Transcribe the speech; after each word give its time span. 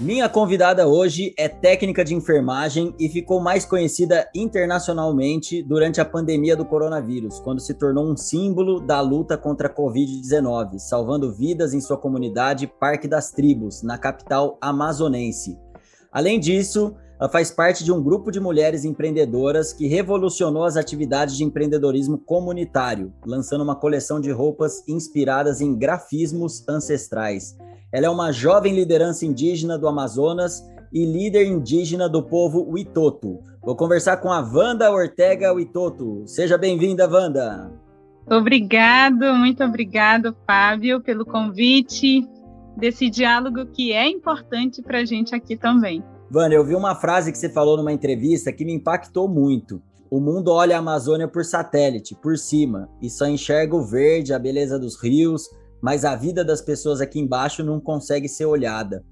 Minha 0.00 0.28
convidada 0.28 0.88
hoje 0.88 1.32
é 1.38 1.48
técnica 1.48 2.04
de 2.04 2.16
enfermagem 2.16 2.92
e 2.98 3.08
ficou 3.08 3.38
mais 3.38 3.64
conhecida 3.64 4.28
internacionalmente 4.34 5.62
durante 5.62 6.00
a 6.00 6.04
pandemia 6.04 6.56
do 6.56 6.64
coronavírus, 6.64 7.38
quando 7.38 7.60
se 7.60 7.74
tornou 7.74 8.04
um 8.04 8.16
símbolo 8.16 8.80
da 8.80 9.00
luta 9.00 9.38
contra 9.38 9.68
a 9.68 9.72
Covid-19, 9.72 10.80
salvando 10.80 11.32
vidas 11.32 11.72
em 11.72 11.80
sua 11.80 11.96
comunidade 11.96 12.66
Parque 12.66 13.06
das 13.06 13.30
Tribos, 13.30 13.84
na 13.84 13.96
capital 13.96 14.58
amazonense. 14.60 15.56
Além 16.10 16.40
disso, 16.40 16.96
ela 17.20 17.28
faz 17.28 17.52
parte 17.52 17.84
de 17.84 17.92
um 17.92 18.02
grupo 18.02 18.32
de 18.32 18.40
mulheres 18.40 18.84
empreendedoras 18.84 19.72
que 19.72 19.86
revolucionou 19.86 20.64
as 20.64 20.76
atividades 20.76 21.36
de 21.36 21.44
empreendedorismo 21.44 22.18
comunitário, 22.18 23.12
lançando 23.24 23.62
uma 23.62 23.76
coleção 23.76 24.20
de 24.20 24.32
roupas 24.32 24.82
inspiradas 24.88 25.60
em 25.60 25.72
grafismos 25.72 26.68
ancestrais. 26.68 27.56
Ela 27.94 28.06
é 28.06 28.10
uma 28.10 28.32
jovem 28.32 28.74
liderança 28.74 29.24
indígena 29.24 29.78
do 29.78 29.86
Amazonas 29.86 30.68
e 30.92 31.06
líder 31.06 31.46
indígena 31.46 32.08
do 32.08 32.24
povo 32.24 32.68
Witoto. 32.68 33.38
Vou 33.62 33.76
conversar 33.76 34.16
com 34.16 34.32
a 34.32 34.40
Wanda 34.40 34.90
Ortega 34.90 35.52
Witoto. 35.52 36.24
Seja 36.26 36.58
bem-vinda, 36.58 37.08
Wanda. 37.08 37.70
Obrigado, 38.28 39.32
muito 39.36 39.62
obrigado, 39.62 40.36
Fábio, 40.44 41.00
pelo 41.02 41.24
convite 41.24 42.28
desse 42.76 43.08
diálogo 43.08 43.64
que 43.66 43.92
é 43.92 44.08
importante 44.08 44.82
para 44.82 44.98
a 44.98 45.04
gente 45.04 45.32
aqui 45.32 45.56
também. 45.56 46.02
Wanda, 46.34 46.56
eu 46.56 46.64
vi 46.64 46.74
uma 46.74 46.96
frase 46.96 47.30
que 47.30 47.38
você 47.38 47.48
falou 47.48 47.76
numa 47.76 47.92
entrevista 47.92 48.52
que 48.52 48.64
me 48.64 48.72
impactou 48.72 49.28
muito. 49.28 49.80
O 50.10 50.18
mundo 50.18 50.48
olha 50.48 50.74
a 50.74 50.80
Amazônia 50.80 51.28
por 51.28 51.44
satélite, 51.44 52.16
por 52.16 52.36
cima, 52.38 52.88
e 53.00 53.08
só 53.08 53.28
enxerga 53.28 53.76
o 53.76 53.84
verde, 53.84 54.34
a 54.34 54.38
beleza 54.38 54.80
dos 54.80 55.00
rios, 55.00 55.48
mas 55.84 56.02
a 56.02 56.16
vida 56.16 56.42
das 56.42 56.62
pessoas 56.62 57.02
aqui 57.02 57.20
embaixo 57.20 57.62
não 57.62 57.78
consegue 57.78 58.26
ser 58.26 58.46
olhada. 58.46 59.04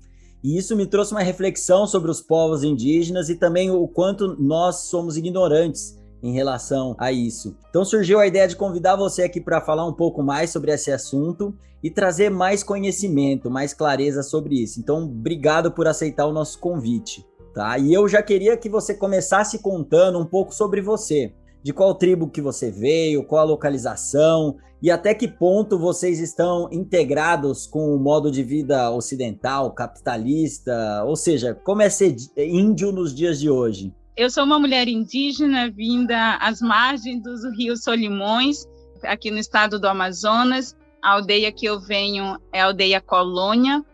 E 0.43 0.57
isso 0.57 0.75
me 0.75 0.87
trouxe 0.87 1.13
uma 1.13 1.21
reflexão 1.21 1.87
sobre 1.87 2.11
os 2.11 2.23
povos 2.23 2.65
indígenas 2.65 3.29
e 3.29 3.35
também 3.35 3.71
o 3.71 3.87
quanto 3.87 4.43
nós 4.43 4.85
somos 4.89 5.19
ignorantes 5.19 6.01
em 6.23 6.33
relação 6.33 6.97
a 6.99 7.13
isso. 7.13 7.55
Então 7.69 7.85
surgiu 7.85 8.19
a 8.19 8.27
ideia 8.27 8.49
de 8.49 8.57
convidar 8.57 8.97
você 8.97 9.23
aqui 9.23 9.39
para 9.39 9.61
falar 9.61 9.87
um 9.87 9.93
pouco 9.93 10.23
mais 10.23 10.49
sobre 10.49 10.73
esse 10.73 10.91
assunto 10.91 11.55
e 11.83 11.91
trazer 11.91 12.31
mais 12.31 12.65
conhecimento, 12.65 13.51
mais 13.51 13.75
clareza 13.75 14.23
sobre 14.23 14.55
isso. 14.55 14.81
Então, 14.81 15.05
obrigado 15.05 15.73
por 15.73 15.87
aceitar 15.87 16.25
o 16.25 16.33
nosso 16.33 16.59
convite, 16.59 17.23
tá? 17.53 17.77
E 17.77 17.93
eu 17.93 18.09
já 18.09 18.23
queria 18.23 18.57
que 18.57 18.71
você 18.71 18.95
começasse 18.95 19.59
contando 19.59 20.19
um 20.19 20.25
pouco 20.25 20.55
sobre 20.55 20.81
você 20.81 21.35
de 21.63 21.73
qual 21.75 21.95
tribo 21.95 22.31
que 22.31 22.41
você 22.41 22.71
veio, 22.71 23.25
qual 23.25 23.43
a 23.43 23.51
localização 23.51 24.57
e 24.83 24.91
até 24.91 25.15
que 25.15 25.29
ponto 25.29 25.79
vocês 25.79 26.19
estão 26.19 26.69
integrados 26.73 27.69
com 27.69 27.95
o 27.95 28.01
modo 28.01 28.33
de 28.33 28.43
vida 28.43 28.91
ocidental, 28.91 29.71
capitalista, 29.71 31.05
ou 31.07 31.15
seja, 31.15 31.55
como 31.55 31.83
é 31.83 31.89
ser 31.89 32.17
índio 32.37 32.91
nos 32.91 33.15
dias 33.15 33.39
de 33.39 33.49
hoje? 33.49 33.95
Eu 34.17 34.29
sou 34.29 34.43
uma 34.43 34.59
mulher 34.59 34.89
indígena 34.89 35.71
vinda 35.71 36.37
às 36.39 36.61
margens 36.61 37.23
dos 37.23 37.45
rios 37.57 37.85
Solimões, 37.85 38.67
aqui 39.05 39.31
no 39.31 39.39
estado 39.39 39.79
do 39.79 39.87
Amazonas. 39.87 40.77
A 41.01 41.13
aldeia 41.13 41.53
que 41.53 41.65
eu 41.65 41.81
venho 41.81 42.37
é 42.53 42.61
a 42.61 42.67
aldeia 42.67 43.01
Colônia, 43.01 43.85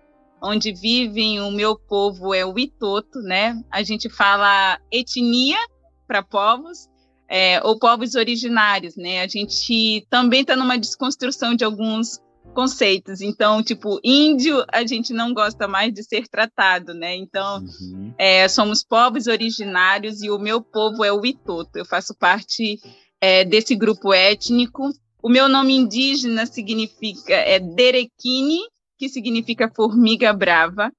onde 0.43 0.73
vivem 0.73 1.41
o 1.41 1.51
meu 1.51 1.79
povo 1.79 2.33
é 2.33 2.47
o 2.47 2.59
Itoto, 2.59 3.21
né? 3.21 3.63
A 3.71 3.83
gente 3.83 4.09
fala 4.09 4.79
etnia 4.91 5.59
para 6.07 6.23
povos 6.23 6.89
é, 7.29 7.61
ou 7.63 7.79
povos 7.79 8.15
originários, 8.15 8.97
né? 8.97 9.21
A 9.21 9.29
gente 9.29 10.07
também 10.09 10.41
está 10.41 10.57
numa 10.57 10.79
desconstrução 10.79 11.55
de 11.55 11.65
alguns 11.65 12.21
conceitos. 12.55 13.21
Então, 13.21 13.63
tipo, 13.63 14.01
índio, 14.03 14.65
a 14.73 14.85
gente 14.87 15.13
não 15.13 15.35
gosta 15.35 15.69
mais 15.69 15.93
de 15.93 16.03
ser 16.03 16.27
tratado, 16.27 16.95
né? 16.95 17.15
Então, 17.15 17.63
uhum. 17.63 18.15
é, 18.19 18.49
somos 18.49 18.83
povos 18.83 19.27
originários 19.27 20.23
e 20.23 20.31
o 20.31 20.39
meu 20.39 20.61
povo 20.61 21.05
é 21.05 21.13
o 21.13 21.25
Itoto. 21.25 21.79
Eu 21.79 21.85
faço 21.85 22.15
parte 22.15 22.81
é, 23.21 23.45
desse 23.45 23.75
grupo 23.77 24.13
étnico. 24.13 24.91
O 25.23 25.29
meu 25.29 25.49
nome 25.49 25.77
indígena 25.77 26.47
significa 26.47 27.35
é 27.35 27.59
Derequini, 27.59 28.61
que 28.99 29.09
significa 29.09 29.71
formiga 29.75 30.33
brava. 30.33 30.91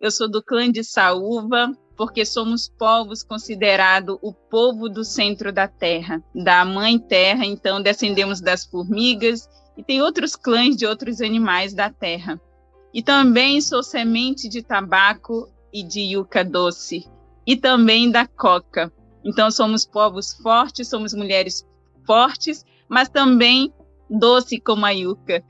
Eu 0.00 0.10
sou 0.10 0.30
do 0.30 0.42
clã 0.42 0.70
de 0.70 0.84
Saúva, 0.84 1.72
porque 1.98 2.24
somos 2.24 2.68
povos 2.68 3.24
considerados 3.24 4.16
o 4.22 4.32
povo 4.32 4.88
do 4.88 5.04
centro 5.04 5.52
da 5.52 5.66
terra, 5.66 6.22
da 6.32 6.64
mãe 6.64 6.96
terra, 6.96 7.44
então 7.44 7.82
descendemos 7.82 8.40
das 8.40 8.64
formigas 8.64 9.50
e 9.76 9.82
tem 9.82 10.00
outros 10.00 10.36
clãs 10.36 10.76
de 10.76 10.86
outros 10.86 11.20
animais 11.20 11.74
da 11.74 11.90
terra. 11.90 12.40
E 12.94 13.02
também 13.02 13.60
sou 13.60 13.82
semente 13.82 14.48
de 14.48 14.62
tabaco 14.62 15.48
e 15.72 15.82
de 15.82 16.00
yuca 16.00 16.44
doce, 16.44 17.04
e 17.44 17.56
também 17.56 18.08
da 18.12 18.28
coca. 18.28 18.92
Então 19.24 19.50
somos 19.50 19.84
povos 19.84 20.32
fortes, 20.34 20.86
somos 20.86 21.12
mulheres 21.12 21.66
fortes, 22.06 22.64
mas 22.88 23.08
também 23.08 23.72
doce 24.08 24.60
como 24.60 24.86
a 24.86 24.90
yuca. 24.90 25.42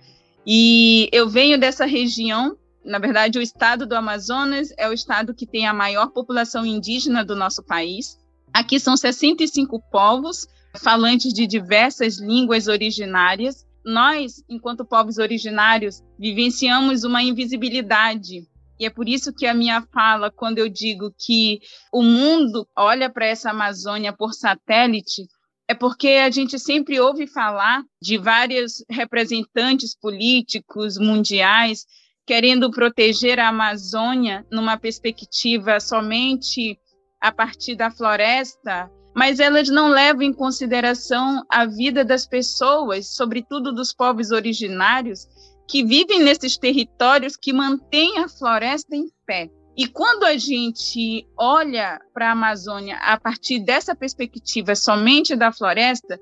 E 0.47 1.10
eu 1.12 1.28
venho 1.28 1.60
dessa 1.60 1.84
região 1.84 2.56
na 2.88 2.99
verdade, 2.99 3.38
o 3.38 3.43
estado 3.43 3.87
do 3.87 3.94
Amazonas 3.94 4.72
é 4.76 4.88
o 4.88 4.93
estado 4.93 5.34
que 5.34 5.47
tem 5.47 5.66
a 5.66 5.75
maior 5.75 6.09
população 6.09 6.65
indígena 6.65 7.25
do 7.25 7.37
nosso 7.37 7.62
país. 7.62 8.19
Aqui 8.53 8.81
são 8.81 8.97
65 8.97 9.81
povos 9.91 10.47
falantes 10.76 11.32
de 11.32 11.47
diversas 11.47 12.19
línguas 12.19 12.66
originárias. 12.66 13.66
Nós, 13.84 14.43
enquanto 14.49 14.84
povos 14.84 15.19
originários, 15.19 16.03
vivenciamos 16.19 17.04
uma 17.04 17.22
invisibilidade 17.22 18.49
e 18.78 18.87
é 18.87 18.91
por 18.91 19.09
isso 19.09 19.32
que 19.32 19.47
a 19.47 19.53
minha 19.53 19.82
fala, 19.93 20.31
quando 20.31 20.59
eu 20.59 20.69
digo 20.69 21.12
que 21.19 21.60
o 21.93 22.03
mundo 22.03 22.66
olha 22.76 23.10
para 23.10 23.26
essa 23.26 23.50
Amazônia 23.50 24.12
por 24.12 24.32
satélite, 24.32 25.26
é 25.66 25.75
porque 25.75 26.09
a 26.09 26.31
gente 26.31 26.59
sempre 26.59 27.00
ouve 27.00 27.26
falar 27.26 27.82
de 28.00 28.16
vários 28.16 28.84
representantes 28.88 29.94
políticos 29.94 30.97
mundiais 30.97 31.84
querendo 32.28 32.70
proteger 32.70 33.40
a 33.40 33.48
Amazônia 33.48 34.44
numa 34.52 34.76
perspectiva 34.76 35.80
somente 35.80 36.78
a 37.18 37.32
partir 37.32 37.74
da 37.74 37.90
floresta, 37.90 38.90
mas 39.16 39.40
elas 39.40 39.70
não 39.70 39.88
levam 39.88 40.20
em 40.20 40.32
consideração 40.34 41.42
a 41.48 41.64
vida 41.64 42.04
das 42.04 42.26
pessoas, 42.26 43.16
sobretudo 43.16 43.72
dos 43.72 43.94
povos 43.94 44.30
originários, 44.30 45.26
que 45.66 45.82
vivem 45.82 46.22
nesses 46.22 46.58
territórios 46.58 47.34
que 47.34 47.50
mantêm 47.50 48.18
a 48.18 48.28
floresta 48.28 48.94
em 48.94 49.06
pé. 49.26 49.48
E 49.74 49.86
quando 49.86 50.24
a 50.24 50.36
gente 50.36 51.26
olha 51.34 51.98
para 52.12 52.28
a 52.28 52.32
Amazônia 52.32 52.98
a 52.98 53.18
partir 53.18 53.60
dessa 53.60 53.96
perspectiva 53.96 54.76
somente 54.76 55.34
da 55.34 55.50
floresta, 55.50 56.20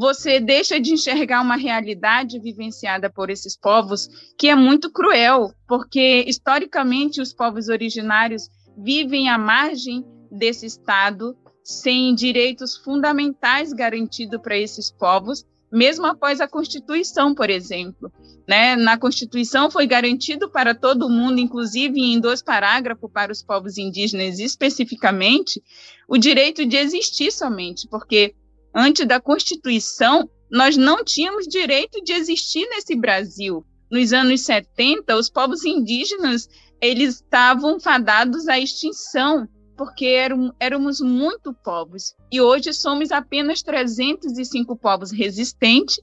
você 0.00 0.40
deixa 0.40 0.80
de 0.80 0.94
enxergar 0.94 1.42
uma 1.42 1.56
realidade 1.56 2.40
vivenciada 2.40 3.10
por 3.10 3.28
esses 3.28 3.54
povos 3.54 4.08
que 4.38 4.48
é 4.48 4.54
muito 4.54 4.90
cruel, 4.90 5.52
porque 5.68 6.24
historicamente 6.26 7.20
os 7.20 7.34
povos 7.34 7.68
originários 7.68 8.48
vivem 8.78 9.28
à 9.28 9.36
margem 9.36 10.02
desse 10.32 10.64
Estado 10.64 11.36
sem 11.62 12.14
direitos 12.14 12.78
fundamentais 12.78 13.74
garantidos 13.74 14.40
para 14.40 14.56
esses 14.56 14.90
povos, 14.90 15.44
mesmo 15.70 16.06
após 16.06 16.40
a 16.40 16.48
Constituição, 16.48 17.34
por 17.34 17.50
exemplo. 17.50 18.10
Né? 18.48 18.76
Na 18.76 18.96
Constituição 18.96 19.70
foi 19.70 19.86
garantido 19.86 20.50
para 20.50 20.74
todo 20.74 21.10
mundo, 21.10 21.38
inclusive 21.38 22.00
em 22.00 22.18
dois 22.18 22.42
parágrafos 22.42 23.10
para 23.12 23.30
os 23.30 23.42
povos 23.42 23.76
indígenas 23.76 24.38
especificamente, 24.38 25.62
o 26.08 26.16
direito 26.16 26.64
de 26.64 26.78
existir 26.78 27.30
somente, 27.30 27.86
porque 27.86 28.34
antes 28.74 29.06
da 29.06 29.20
Constituição, 29.20 30.28
nós 30.50 30.76
não 30.76 31.04
tínhamos 31.04 31.46
direito 31.46 32.02
de 32.02 32.12
existir 32.12 32.66
nesse 32.68 32.96
Brasil. 32.96 33.64
Nos 33.90 34.12
anos 34.12 34.42
70, 34.42 35.16
os 35.16 35.28
povos 35.30 35.64
indígenas 35.64 36.48
eles 36.80 37.16
estavam 37.16 37.78
fadados 37.78 38.48
à 38.48 38.58
extinção, 38.58 39.46
porque 39.76 40.06
eram, 40.06 40.54
éramos 40.58 41.00
muito 41.00 41.52
povos. 41.52 42.14
E 42.32 42.40
hoje 42.40 42.72
somos 42.72 43.12
apenas 43.12 43.62
305 43.62 44.76
povos 44.76 45.10
resistentes 45.10 46.00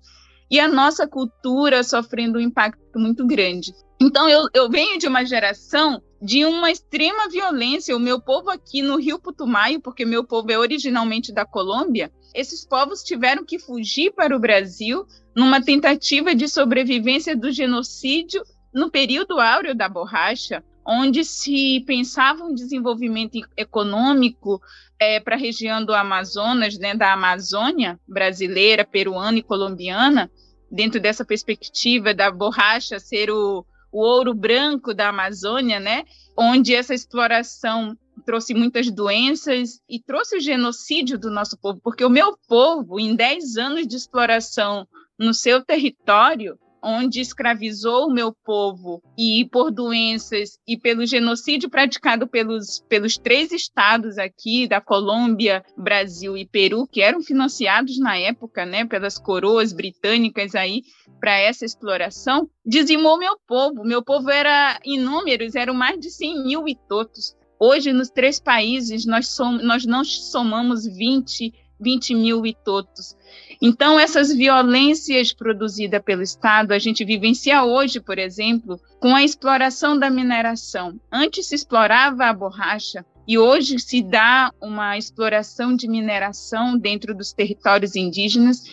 e 0.50 0.60
a 0.60 0.68
nossa 0.68 1.08
cultura 1.08 1.84
sofrendo 1.84 2.38
um 2.38 2.42
impacto 2.42 3.00
muito 3.00 3.26
grande. 3.26 3.74
Então, 4.00 4.30
eu, 4.30 4.48
eu 4.54 4.70
venho 4.70 5.00
de 5.00 5.08
uma 5.08 5.26
geração 5.26 6.02
de 6.22 6.46
uma 6.46 6.72
extrema 6.72 7.30
violência. 7.30 7.96
O 7.96 8.00
meu 8.00 8.20
povo 8.20 8.50
aqui 8.50 8.82
no 8.82 8.98
Rio 8.98 9.20
Putumayo, 9.20 9.82
porque 9.82 10.06
meu 10.06 10.24
povo 10.24 10.52
é 10.52 10.58
originalmente 10.58 11.32
da 11.32 11.46
Colômbia, 11.46 12.12
esses 12.34 12.66
povos 12.66 13.04
tiveram 13.04 13.44
que 13.46 13.60
fugir 13.60 14.12
para 14.14 14.36
o 14.36 14.40
Brasil 14.40 15.06
numa 15.36 15.62
tentativa 15.62 16.36
de 16.36 16.48
sobrevivência 16.48 17.36
do 17.36 17.52
genocídio 17.52 18.44
no 18.74 18.92
período 18.92 19.40
áureo 19.40 19.76
da 19.76 19.90
borracha, 19.90 20.64
onde 20.86 21.24
se 21.24 21.84
pensava 21.86 22.44
um 22.44 22.54
desenvolvimento 22.54 23.40
econômico 23.56 24.62
é, 25.00 25.20
para 25.20 25.36
a 25.36 25.40
região 25.40 25.84
do 25.84 25.94
Amazonas, 25.94 26.78
né, 26.78 26.96
da 26.96 27.14
Amazônia 27.14 28.00
brasileira, 28.08 28.86
peruana 28.86 29.38
e 29.38 29.44
colombiana, 29.44 30.30
dentro 30.72 31.00
dessa 31.00 31.26
perspectiva 31.26 32.14
da 32.14 32.32
borracha 32.32 33.00
ser 33.00 33.30
o, 33.30 33.66
o 33.92 34.00
ouro 34.00 34.34
branco 34.34 34.94
da 34.94 35.10
Amazônia, 35.10 35.80
né, 35.80 36.04
onde 36.38 36.74
essa 36.74 36.94
exploração 36.94 37.98
trouxe 38.26 38.54
muitas 38.54 38.92
doenças 38.92 39.82
e 39.88 40.02
trouxe 40.02 40.38
o 40.38 40.42
genocídio 40.42 41.18
do 41.18 41.30
nosso 41.30 41.58
povo, 41.58 41.80
porque 41.84 42.04
o 42.04 42.10
meu 42.10 42.38
povo, 42.48 43.00
em 43.00 43.16
10 43.16 43.58
anos 43.58 43.88
de 43.88 43.96
exploração 43.96 44.88
no 45.18 45.34
seu 45.34 45.64
território, 45.64 46.60
onde 46.82 47.20
escravizou 47.20 48.08
o 48.08 48.14
meu 48.14 48.34
povo 48.46 49.02
e 49.18 49.48
por 49.52 49.72
doenças 49.72 50.60
e 50.68 50.78
pelo 50.78 51.06
genocídio 51.06 51.70
praticado 51.70 52.28
pelos, 52.28 52.84
pelos 52.88 53.18
três 53.18 53.52
estados 53.52 54.18
aqui 54.18 54.68
da 54.68 54.80
Colômbia, 54.80 55.64
Brasil 55.78 56.38
e 56.38 56.46
Peru, 56.46 56.88
que 56.88 57.02
eram 57.02 57.22
financiados 57.22 58.00
na 58.00 58.18
época, 58.18 58.66
né, 58.66 58.86
pelas 58.86 59.18
coroas 59.18 59.74
britânicas 59.74 60.56
aí 60.56 60.84
para 61.20 61.38
essa 61.38 61.66
exploração, 61.66 62.50
dizimou 62.66 63.18
meu 63.18 63.38
povo. 63.48 63.84
Meu 63.84 64.04
povo 64.04 64.30
era 64.30 64.80
inúmeros, 64.86 65.56
eram 65.56 65.74
mais 65.74 66.00
de 66.00 66.10
100 66.12 66.44
mil 66.44 66.68
itotos. 66.68 67.36
Hoje, 67.60 67.92
nos 67.92 68.10
três 68.10 68.40
países, 68.40 69.06
nós, 69.06 69.30
somos, 69.30 69.64
nós 69.64 69.86
não 69.86 70.04
somamos 70.04 70.86
20 70.86 71.52
20 71.80 72.16
mil 72.16 72.46
itotos. 72.46 73.16
Então, 73.62 74.00
essas 74.00 74.34
violências 74.34 75.34
produzidas 75.34 76.02
pelo 76.04 76.22
Estado, 76.22 76.72
a 76.72 76.80
gente 76.80 77.06
vivencia 77.06 77.64
hoje, 77.64 78.00
por 78.00 78.18
exemplo, 78.18 78.80
com 79.00 79.16
a 79.16 79.24
exploração 79.24 79.98
da 79.98 80.10
mineração. 80.10 81.00
Antes 81.12 81.48
se 81.48 81.56
explorava 81.56 82.26
a 82.26 82.34
borracha 82.34 83.06
e 83.28 83.38
hoje 83.38 83.78
se 83.80 84.02
dá 84.02 84.54
uma 84.62 84.98
exploração 84.98 85.76
de 85.76 85.88
mineração 85.88 86.78
dentro 86.78 87.14
dos 87.14 87.34
territórios 87.34 87.96
indígenas 87.96 88.64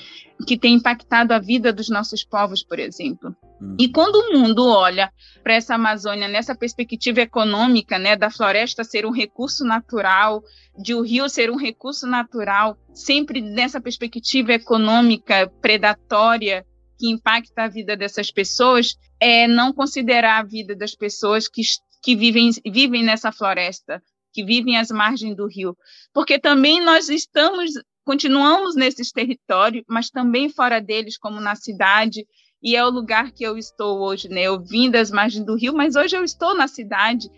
que 0.44 0.58
tem 0.58 0.74
impactado 0.74 1.32
a 1.32 1.38
vida 1.38 1.72
dos 1.72 1.88
nossos 1.88 2.24
povos, 2.24 2.62
por 2.62 2.78
exemplo. 2.78 3.34
Hum. 3.60 3.76
E 3.78 3.88
quando 3.88 4.16
o 4.16 4.38
mundo 4.38 4.66
olha 4.66 5.12
para 5.42 5.54
essa 5.54 5.74
Amazônia 5.74 6.28
nessa 6.28 6.54
perspectiva 6.54 7.20
econômica, 7.20 7.98
né, 7.98 8.16
da 8.16 8.30
floresta 8.30 8.84
ser 8.84 9.06
um 9.06 9.10
recurso 9.10 9.64
natural, 9.64 10.42
de 10.78 10.94
o 10.94 11.02
rio 11.02 11.28
ser 11.28 11.50
um 11.50 11.56
recurso 11.56 12.06
natural, 12.06 12.76
sempre 12.92 13.40
nessa 13.40 13.80
perspectiva 13.80 14.52
econômica 14.52 15.50
predatória 15.60 16.64
que 16.98 17.10
impacta 17.10 17.64
a 17.64 17.68
vida 17.68 17.96
dessas 17.96 18.30
pessoas, 18.30 18.96
é 19.20 19.46
não 19.46 19.72
considerar 19.72 20.40
a 20.40 20.44
vida 20.44 20.76
das 20.76 20.94
pessoas 20.94 21.48
que, 21.48 21.62
que 22.02 22.14
vivem, 22.14 22.50
vivem 22.66 23.02
nessa 23.02 23.32
floresta, 23.32 24.02
que 24.32 24.44
vivem 24.44 24.76
às 24.76 24.90
margens 24.90 25.36
do 25.36 25.46
rio, 25.46 25.76
porque 26.12 26.38
também 26.38 26.80
nós 26.80 27.08
estamos 27.08 27.72
continuamos 28.04 28.76
nesses 28.76 29.10
territórios, 29.10 29.84
mas 29.88 30.10
também 30.10 30.48
fora 30.48 30.80
deles, 30.80 31.18
como 31.18 31.40
na 31.40 31.54
cidade, 31.54 32.26
e 32.62 32.76
é 32.76 32.84
o 32.84 32.90
lugar 32.90 33.32
que 33.32 33.44
eu 33.44 33.58
estou 33.58 34.00
hoje, 34.00 34.28
né? 34.28 34.42
Eu 34.42 34.62
vim 34.62 34.90
das 34.90 35.10
margens 35.10 35.44
do 35.44 35.56
rio, 35.56 35.74
mas 35.74 35.96
hoje 35.96 36.16
eu 36.16 36.24
estou 36.24 36.54
na 36.54 36.68
cidade, 36.68 37.28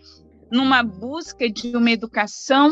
numa 0.51 0.83
busca 0.83 1.49
de 1.49 1.75
uma 1.75 1.91
educação 1.91 2.69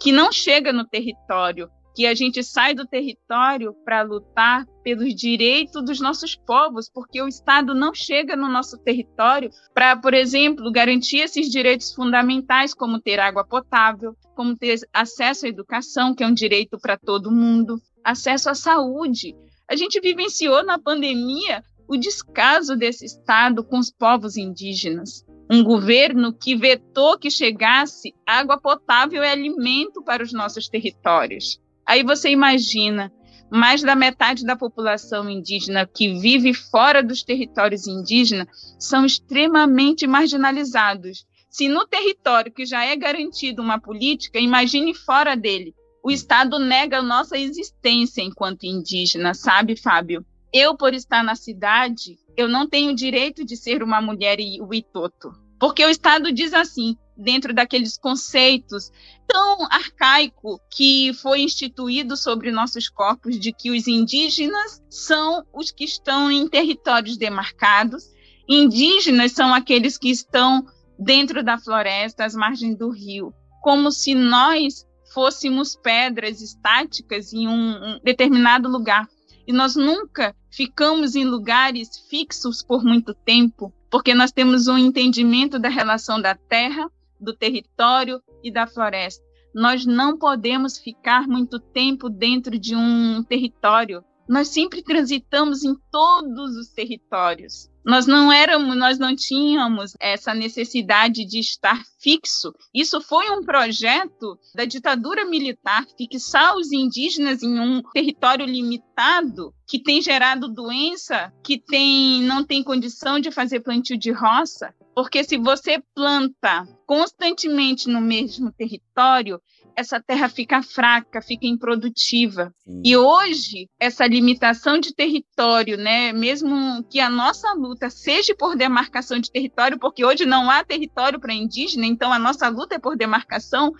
que 0.00 0.12
não 0.12 0.32
chega 0.32 0.72
no 0.72 0.86
território, 0.86 1.68
que 1.98 2.06
a 2.06 2.14
gente 2.14 2.44
sai 2.44 2.76
do 2.76 2.86
território 2.86 3.74
para 3.84 4.02
lutar 4.02 4.64
pelos 4.84 5.12
direitos 5.16 5.84
dos 5.84 5.98
nossos 5.98 6.36
povos, 6.36 6.88
porque 6.88 7.20
o 7.20 7.26
Estado 7.26 7.74
não 7.74 7.92
chega 7.92 8.36
no 8.36 8.46
nosso 8.46 8.78
território 8.78 9.50
para, 9.74 9.96
por 9.96 10.14
exemplo, 10.14 10.70
garantir 10.70 11.16
esses 11.16 11.50
direitos 11.50 11.92
fundamentais, 11.92 12.72
como 12.72 13.00
ter 13.00 13.18
água 13.18 13.44
potável, 13.44 14.14
como 14.36 14.56
ter 14.56 14.78
acesso 14.92 15.46
à 15.46 15.48
educação, 15.48 16.14
que 16.14 16.22
é 16.22 16.26
um 16.28 16.32
direito 16.32 16.78
para 16.78 16.96
todo 16.96 17.32
mundo, 17.32 17.82
acesso 18.04 18.48
à 18.48 18.54
saúde. 18.54 19.34
A 19.68 19.74
gente 19.74 20.00
vivenciou 20.00 20.64
na 20.64 20.78
pandemia 20.78 21.64
o 21.88 21.96
descaso 21.96 22.76
desse 22.76 23.06
Estado 23.06 23.64
com 23.64 23.76
os 23.76 23.90
povos 23.90 24.36
indígenas 24.36 25.26
um 25.50 25.64
governo 25.64 26.30
que 26.30 26.54
vetou 26.54 27.18
que 27.18 27.30
chegasse 27.30 28.14
água 28.26 28.60
potável 28.60 29.24
e 29.24 29.26
alimento 29.26 30.02
para 30.04 30.22
os 30.22 30.30
nossos 30.30 30.68
territórios. 30.68 31.58
Aí 31.88 32.02
você 32.02 32.28
imagina, 32.28 33.10
mais 33.50 33.82
da 33.82 33.96
metade 33.96 34.44
da 34.44 34.54
população 34.54 35.30
indígena 35.30 35.86
que 35.86 36.20
vive 36.20 36.52
fora 36.52 37.02
dos 37.02 37.22
territórios 37.22 37.86
indígenas 37.86 38.46
são 38.78 39.06
extremamente 39.06 40.06
marginalizados. 40.06 41.26
Se 41.48 41.66
no 41.66 41.86
território 41.86 42.52
que 42.52 42.66
já 42.66 42.84
é 42.84 42.94
garantido 42.94 43.62
uma 43.62 43.80
política, 43.80 44.38
imagine 44.38 44.92
fora 44.92 45.34
dele. 45.34 45.74
O 46.04 46.10
Estado 46.10 46.58
nega 46.58 46.98
a 46.98 47.02
nossa 47.02 47.38
existência 47.38 48.20
enquanto 48.20 48.64
indígena, 48.64 49.32
sabe, 49.32 49.74
Fábio? 49.74 50.26
Eu, 50.52 50.76
por 50.76 50.92
estar 50.92 51.24
na 51.24 51.34
cidade, 51.34 52.18
eu 52.36 52.48
não 52.48 52.68
tenho 52.68 52.94
direito 52.94 53.46
de 53.46 53.56
ser 53.56 53.82
uma 53.82 54.00
mulher 54.02 54.38
e 54.38 54.60
o 54.60 54.74
itoto. 54.74 55.32
Porque 55.58 55.82
o 55.82 55.90
Estado 55.90 56.30
diz 56.30 56.52
assim, 56.52 56.98
dentro 57.18 57.52
daqueles 57.52 57.98
conceitos 57.98 58.90
tão 59.26 59.64
arcaico 59.70 60.60
que 60.70 61.12
foi 61.14 61.40
instituído 61.40 62.16
sobre 62.16 62.52
nossos 62.52 62.88
corpos 62.88 63.38
de 63.38 63.52
que 63.52 63.70
os 63.70 63.88
indígenas 63.88 64.80
são 64.88 65.44
os 65.52 65.70
que 65.70 65.84
estão 65.84 66.30
em 66.30 66.48
territórios 66.48 67.16
demarcados, 67.16 68.04
indígenas 68.48 69.32
são 69.32 69.52
aqueles 69.52 69.98
que 69.98 70.10
estão 70.10 70.64
dentro 70.98 71.42
da 71.42 71.58
floresta, 71.58 72.24
às 72.24 72.34
margens 72.34 72.76
do 72.76 72.90
rio, 72.90 73.34
como 73.60 73.90
se 73.90 74.14
nós 74.14 74.86
fôssemos 75.12 75.76
pedras 75.76 76.40
estáticas 76.40 77.32
em 77.32 77.48
um, 77.48 77.52
um 77.52 78.00
determinado 78.02 78.68
lugar. 78.68 79.08
E 79.46 79.52
nós 79.52 79.74
nunca 79.76 80.34
ficamos 80.50 81.14
em 81.14 81.24
lugares 81.24 81.88
fixos 82.10 82.62
por 82.62 82.84
muito 82.84 83.14
tempo, 83.14 83.72
porque 83.90 84.12
nós 84.12 84.30
temos 84.30 84.68
um 84.68 84.76
entendimento 84.76 85.58
da 85.58 85.68
relação 85.68 86.20
da 86.20 86.34
terra, 86.34 86.90
do 87.20 87.34
território 87.34 88.22
e 88.42 88.50
da 88.50 88.66
floresta. 88.66 89.24
Nós 89.54 89.84
não 89.84 90.18
podemos 90.18 90.78
ficar 90.78 91.26
muito 91.26 91.58
tempo 91.58 92.08
dentro 92.08 92.58
de 92.58 92.76
um 92.76 93.22
território. 93.22 94.04
Nós 94.28 94.48
sempre 94.48 94.82
transitamos 94.82 95.64
em 95.64 95.74
todos 95.90 96.56
os 96.56 96.68
territórios. 96.68 97.70
Nós 97.88 98.06
não 98.06 98.30
éramos, 98.30 98.76
nós 98.76 98.98
não 98.98 99.16
tínhamos 99.16 99.94
essa 99.98 100.34
necessidade 100.34 101.24
de 101.24 101.38
estar 101.38 101.82
fixo. 101.98 102.52
Isso 102.74 103.00
foi 103.00 103.30
um 103.30 103.42
projeto 103.42 104.38
da 104.54 104.66
ditadura 104.66 105.24
militar 105.24 105.86
fixar 105.96 106.54
os 106.54 106.70
indígenas 106.70 107.42
em 107.42 107.58
um 107.58 107.80
território 107.94 108.44
limitado 108.44 109.54
que 109.66 109.82
tem 109.82 110.02
gerado 110.02 110.52
doença, 110.52 111.32
que 111.42 111.58
tem 111.58 112.22
não 112.24 112.44
tem 112.44 112.62
condição 112.62 113.18
de 113.18 113.30
fazer 113.30 113.60
plantio 113.60 113.96
de 113.96 114.10
roça, 114.10 114.74
porque 114.94 115.24
se 115.24 115.38
você 115.38 115.82
planta 115.94 116.68
constantemente 116.86 117.88
no 117.88 118.02
mesmo 118.02 118.52
território, 118.52 119.40
essa 119.78 120.02
terra 120.02 120.28
fica 120.28 120.60
fraca, 120.60 121.22
fica 121.22 121.46
improdutiva. 121.46 122.52
Sim. 122.64 122.82
E 122.84 122.96
hoje, 122.96 123.68
essa 123.78 124.04
limitação 124.08 124.80
de 124.80 124.92
território, 124.92 125.76
né, 125.76 126.12
mesmo 126.12 126.82
que 126.90 126.98
a 126.98 127.08
nossa 127.08 127.52
luta 127.52 127.88
seja 127.88 128.34
por 128.34 128.56
demarcação 128.56 129.20
de 129.20 129.30
território, 129.30 129.78
porque 129.78 130.04
hoje 130.04 130.26
não 130.26 130.50
há 130.50 130.64
território 130.64 131.20
para 131.20 131.32
indígena, 131.32 131.86
então 131.86 132.12
a 132.12 132.18
nossa 132.18 132.48
luta 132.48 132.74
é 132.74 132.78
por 132.80 132.96
demarcação, 132.96 133.72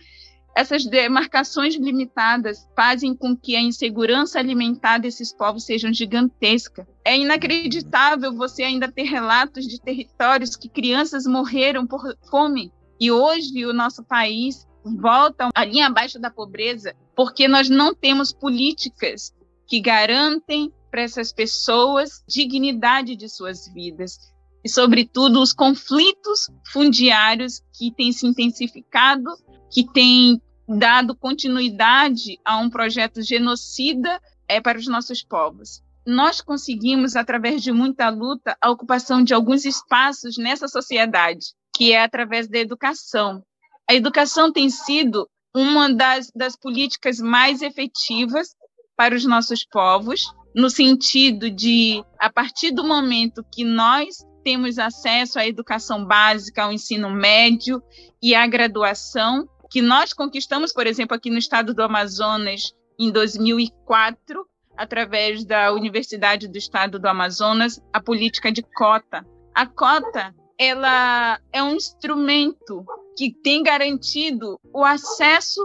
essas 0.57 0.87
demarcações 0.87 1.75
limitadas 1.75 2.69
fazem 2.77 3.13
com 3.13 3.37
que 3.37 3.57
a 3.57 3.61
insegurança 3.61 4.39
alimentar 4.39 4.99
desses 4.99 5.33
povos 5.33 5.65
seja 5.65 5.93
gigantesca. 5.93 6.87
É 7.05 7.19
inacreditável 7.19 8.33
você 8.33 8.63
ainda 8.63 8.91
ter 8.91 9.03
relatos 9.03 9.67
de 9.67 9.81
territórios 9.81 10.55
que 10.55 10.69
crianças 10.69 11.27
morreram 11.27 11.85
por 11.85 12.03
fome. 12.31 12.73
E 13.01 13.11
hoje 13.11 13.65
o 13.67 13.73
nosso 13.73 14.05
país 14.05 14.68
voltam 14.85 15.51
à 15.55 15.65
linha 15.65 15.87
abaixo 15.87 16.19
da 16.19 16.31
pobreza, 16.31 16.95
porque 17.15 17.49
nós 17.49 17.69
não 17.69 17.95
temos 17.95 18.33
políticas 18.33 19.35
que 19.67 19.81
garantem 19.81 20.73
para 20.91 21.03
essas 21.03 21.33
pessoas 21.33 22.23
dignidade 22.27 23.17
de 23.17 23.29
suas 23.29 23.69
vidas. 23.69 24.19
E, 24.65 24.69
sobretudo, 24.69 25.41
os 25.41 25.53
conflitos 25.53 26.51
fundiários 26.73 27.63
que 27.77 27.93
têm 27.93 28.13
se 28.13 28.27
intensificado, 28.27 29.31
que 29.71 29.85
têm 29.85 30.41
dado 30.67 31.15
continuidade 31.15 32.39
a 32.45 32.59
um 32.59 32.69
projeto 32.69 33.23
genocida 33.23 34.21
é, 34.49 34.61
para 34.61 34.79
os 34.79 34.87
nossos 34.87 35.23
povos. 35.23 35.83
Nós 36.07 36.41
conseguimos, 36.41 37.17
através 37.17 37.63
de 37.63 37.71
muita 37.71 38.09
luta, 38.09 38.57
a 38.61 38.71
ocupação 38.71 39.23
de 39.23 39.35
alguns 39.35 39.65
espaços 39.65 40.39
nessa 40.39 40.67
sociedade 40.67 41.59
que 41.79 41.93
é 41.93 42.03
através 42.03 42.49
da 42.49 42.59
educação. 42.59 43.41
A 43.89 43.95
educação 43.95 44.53
tem 44.53 44.69
sido 44.69 45.27
uma 45.57 45.93
das, 45.93 46.31
das 46.35 46.55
políticas 46.55 47.19
mais 47.19 47.63
efetivas 47.63 48.55
para 48.95 49.15
os 49.15 49.25
nossos 49.25 49.65
povos, 49.65 50.31
no 50.55 50.69
sentido 50.69 51.51
de, 51.51 52.05
a 52.19 52.31
partir 52.31 52.71
do 52.71 52.85
momento 52.85 53.45
que 53.55 53.65
nós 53.65 54.09
temos 54.45 54.79
acesso 54.79 55.39
à 55.39 55.47
educação 55.47 56.05
básica, 56.05 56.65
ao 56.65 56.73
ensino 56.73 57.11
médio 57.11 57.83
e 58.23 58.35
à 58.35 58.47
graduação, 58.47 59.49
que 59.71 59.81
nós 59.81 60.13
conquistamos, 60.13 60.73
por 60.73 60.87
exemplo, 60.87 61.17
aqui 61.17 61.31
no 61.31 61.39
estado 61.39 61.73
do 61.73 61.83
Amazonas, 61.83 62.75
em 62.99 63.11
2004, 63.11 64.45
através 64.77 65.45
da 65.45 65.73
Universidade 65.73 66.47
do 66.47 66.59
Estado 66.59 66.99
do 66.99 67.07
Amazonas, 67.07 67.81
a 67.93 68.01
política 68.01 68.53
de 68.53 68.63
cota. 68.63 69.27
A 69.55 69.67
cota 69.67 70.35
ela 70.59 71.41
é 71.53 71.63
um 71.63 71.77
instrumento 71.77 72.85
que 73.17 73.33
tem 73.33 73.63
garantido 73.63 74.59
o 74.73 74.85
acesso 74.85 75.61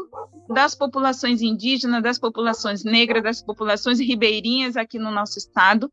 das 0.47 0.75
populações 0.75 1.41
indígenas, 1.41 2.03
das 2.03 2.19
populações 2.19 2.83
negras, 2.83 3.23
das 3.23 3.41
populações 3.41 4.00
ribeirinhas 4.00 4.77
aqui 4.77 5.00
no 5.00 5.12
nosso 5.12 5.39
estado, 5.39 5.91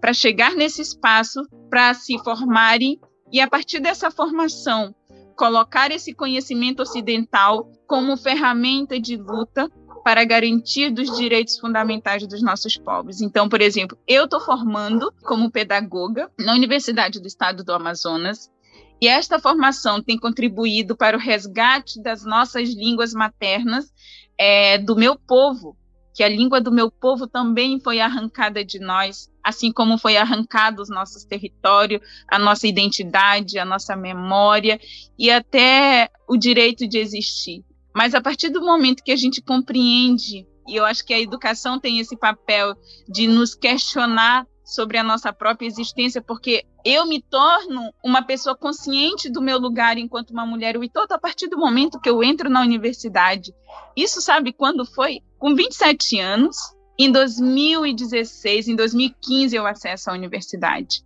para 0.00 0.12
chegar 0.12 0.54
nesse 0.54 0.82
espaço, 0.82 1.40
para 1.70 1.94
se 1.94 2.18
formarem 2.18 3.00
e, 3.32 3.40
a 3.40 3.48
partir 3.48 3.80
dessa 3.80 4.10
formação, 4.10 4.94
colocar 5.36 5.90
esse 5.90 6.12
conhecimento 6.12 6.82
ocidental 6.82 7.70
como 7.86 8.16
ferramenta 8.16 9.00
de 9.00 9.16
luta 9.16 9.70
para 10.04 10.22
garantir 10.24 10.90
dos 10.90 11.16
direitos 11.16 11.58
fundamentais 11.58 12.26
dos 12.26 12.42
nossos 12.42 12.76
povos. 12.76 13.22
Então, 13.22 13.48
por 13.48 13.62
exemplo, 13.62 13.98
eu 14.06 14.24
estou 14.24 14.38
formando 14.38 15.10
como 15.24 15.50
pedagoga 15.50 16.30
na 16.38 16.52
Universidade 16.52 17.18
do 17.18 17.26
Estado 17.26 17.64
do 17.64 17.72
Amazonas, 17.72 18.52
e 19.00 19.08
esta 19.08 19.38
formação 19.38 20.02
tem 20.02 20.18
contribuído 20.18 20.94
para 20.96 21.16
o 21.16 21.20
resgate 21.20 22.00
das 22.02 22.24
nossas 22.24 22.68
línguas 22.68 23.12
maternas 23.12 23.92
é, 24.38 24.78
do 24.78 24.94
meu 24.94 25.16
povo, 25.16 25.76
que 26.14 26.22
a 26.22 26.28
língua 26.28 26.60
do 26.60 26.70
meu 26.70 26.90
povo 26.90 27.26
também 27.26 27.80
foi 27.80 27.98
arrancada 27.98 28.64
de 28.64 28.78
nós, 28.78 29.30
assim 29.42 29.72
como 29.72 29.98
foi 29.98 30.16
arrancado 30.16 30.80
os 30.80 30.88
nossos 30.88 31.24
territórios, 31.24 32.00
a 32.30 32.38
nossa 32.38 32.68
identidade, 32.68 33.58
a 33.58 33.64
nossa 33.64 33.96
memória 33.96 34.78
e 35.18 35.30
até 35.30 36.08
o 36.28 36.36
direito 36.36 36.86
de 36.86 36.98
existir. 36.98 37.64
Mas 37.94 38.14
a 38.14 38.20
partir 38.20 38.48
do 38.48 38.60
momento 38.60 39.04
que 39.04 39.12
a 39.12 39.16
gente 39.16 39.40
compreende, 39.40 40.46
e 40.66 40.76
eu 40.76 40.84
acho 40.84 41.04
que 41.04 41.14
a 41.14 41.20
educação 41.20 41.78
tem 41.78 41.98
esse 41.98 42.16
papel 42.16 42.74
de 43.08 43.28
nos 43.28 43.54
questionar 43.54 44.46
sobre 44.64 44.96
a 44.96 45.04
nossa 45.04 45.32
própria 45.32 45.66
existência, 45.66 46.22
porque 46.22 46.64
eu 46.84 47.06
me 47.06 47.22
torno 47.22 47.92
uma 48.02 48.22
pessoa 48.22 48.56
consciente 48.56 49.30
do 49.30 49.42
meu 49.42 49.58
lugar 49.58 49.98
enquanto 49.98 50.30
uma 50.30 50.46
mulher 50.46 50.76
todo 50.92 51.12
a 51.12 51.18
partir 51.18 51.48
do 51.48 51.58
momento 51.58 52.00
que 52.00 52.08
eu 52.08 52.24
entro 52.24 52.48
na 52.48 52.62
universidade. 52.62 53.54
Isso 53.94 54.22
sabe 54.22 54.52
quando 54.52 54.84
foi? 54.86 55.20
Com 55.38 55.54
27 55.54 56.18
anos, 56.18 56.56
em 56.98 57.12
2016, 57.12 58.68
em 58.68 58.76
2015 58.76 59.54
eu 59.54 59.66
acesso 59.66 60.10
à 60.10 60.14
universidade. 60.14 61.02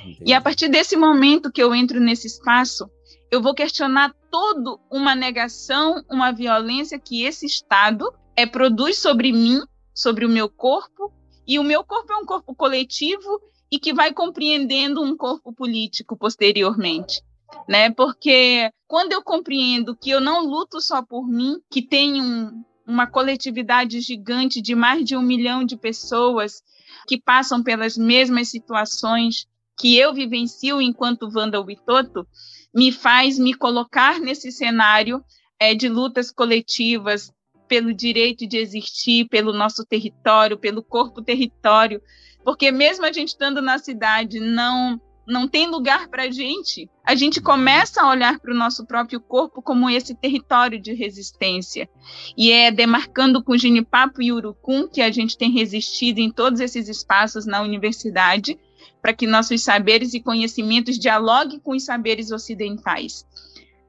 Entendi. 0.00 0.24
E 0.26 0.34
a 0.34 0.40
partir 0.40 0.68
desse 0.68 0.96
momento 0.96 1.50
que 1.50 1.62
eu 1.62 1.74
entro 1.74 2.00
nesse 2.00 2.26
espaço, 2.26 2.88
eu 3.32 3.40
vou 3.40 3.54
questionar 3.54 4.14
toda 4.30 4.78
uma 4.90 5.14
negação, 5.14 6.04
uma 6.10 6.30
violência 6.32 6.98
que 6.98 7.24
esse 7.24 7.46
Estado 7.46 8.12
é, 8.36 8.44
produz 8.44 8.98
sobre 8.98 9.32
mim, 9.32 9.62
sobre 9.94 10.26
o 10.26 10.28
meu 10.28 10.50
corpo, 10.50 11.10
e 11.48 11.58
o 11.58 11.64
meu 11.64 11.82
corpo 11.82 12.12
é 12.12 12.16
um 12.18 12.26
corpo 12.26 12.54
coletivo 12.54 13.40
e 13.70 13.78
que 13.78 13.94
vai 13.94 14.12
compreendendo 14.12 15.02
um 15.02 15.16
corpo 15.16 15.50
político 15.50 16.14
posteriormente. 16.14 17.22
Né? 17.66 17.90
Porque 17.90 18.70
quando 18.86 19.12
eu 19.12 19.22
compreendo 19.22 19.96
que 19.96 20.10
eu 20.10 20.20
não 20.20 20.44
luto 20.44 20.78
só 20.78 21.02
por 21.02 21.26
mim, 21.26 21.56
que 21.70 21.80
tem 21.80 22.20
um, 22.20 22.62
uma 22.86 23.06
coletividade 23.06 23.98
gigante 24.02 24.60
de 24.60 24.74
mais 24.74 25.06
de 25.06 25.16
um 25.16 25.22
milhão 25.22 25.64
de 25.64 25.78
pessoas 25.78 26.62
que 27.08 27.18
passam 27.18 27.62
pelas 27.62 27.96
mesmas 27.96 28.48
situações 28.48 29.46
que 29.78 29.96
eu 29.96 30.12
vivencio 30.12 30.82
enquanto 30.82 31.30
Wanda 31.34 31.60
Witoto, 31.60 32.26
me 32.74 32.90
faz 32.90 33.38
me 33.38 33.54
colocar 33.54 34.18
nesse 34.18 34.50
cenário 34.50 35.22
é, 35.58 35.74
de 35.74 35.88
lutas 35.88 36.30
coletivas, 36.30 37.32
pelo 37.68 37.94
direito 37.94 38.46
de 38.46 38.58
existir, 38.58 39.26
pelo 39.28 39.50
nosso 39.50 39.82
território, 39.86 40.58
pelo 40.58 40.82
corpo 40.82 41.22
território, 41.22 42.02
porque 42.44 42.70
mesmo 42.70 43.06
a 43.06 43.12
gente 43.12 43.28
estando 43.28 43.62
na 43.62 43.78
cidade, 43.78 44.40
não 44.40 45.00
não 45.26 45.46
tem 45.46 45.68
lugar 45.68 46.08
para 46.08 46.24
a 46.24 46.30
gente. 46.30 46.90
A 47.04 47.14
gente 47.14 47.40
começa 47.40 48.02
a 48.02 48.10
olhar 48.10 48.40
para 48.40 48.52
o 48.52 48.56
nosso 48.56 48.84
próprio 48.84 49.20
corpo 49.20 49.62
como 49.62 49.88
esse 49.88 50.14
território 50.14 50.80
de 50.80 50.92
resistência. 50.92 51.88
E 52.36 52.50
é 52.50 52.70
demarcando 52.70 53.42
com 53.42 53.56
Ginipapo 53.56 54.20
e 54.20 54.32
Urucum 54.32 54.88
que 54.88 55.00
a 55.00 55.10
gente 55.10 55.38
tem 55.38 55.50
resistido 55.50 56.18
em 56.18 56.30
todos 56.30 56.60
esses 56.60 56.88
espaços 56.88 57.46
na 57.46 57.62
universidade, 57.62 58.58
para 59.02 59.12
que 59.12 59.26
nossos 59.26 59.62
saberes 59.62 60.14
e 60.14 60.20
conhecimentos 60.20 60.96
dialoguem 60.96 61.58
com 61.58 61.72
os 61.72 61.84
saberes 61.84 62.30
ocidentais. 62.30 63.26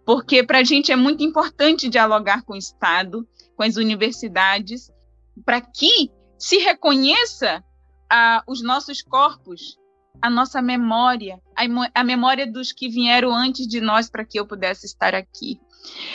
Porque 0.03 0.43
para 0.43 0.57
a 0.57 0.63
gente 0.63 0.91
é 0.91 0.95
muito 0.95 1.23
importante 1.23 1.87
dialogar 1.87 2.41
com 2.41 2.53
o 2.53 2.57
Estado, 2.57 3.25
com 3.55 3.61
as 3.61 3.77
universidades, 3.77 4.91
para 5.45 5.61
que 5.61 6.11
se 6.37 6.57
reconheça 6.57 7.63
ah, 8.09 8.43
os 8.47 8.61
nossos 8.61 9.03
corpos, 9.03 9.77
a 10.19 10.29
nossa 10.29 10.61
memória, 10.61 11.39
a, 11.55 11.63
a 12.01 12.03
memória 12.03 12.51
dos 12.51 12.71
que 12.71 12.89
vieram 12.89 13.33
antes 13.33 13.67
de 13.67 13.79
nós 13.79 14.09
para 14.09 14.25
que 14.25 14.39
eu 14.39 14.47
pudesse 14.47 14.85
estar 14.85 15.13
aqui. 15.13 15.61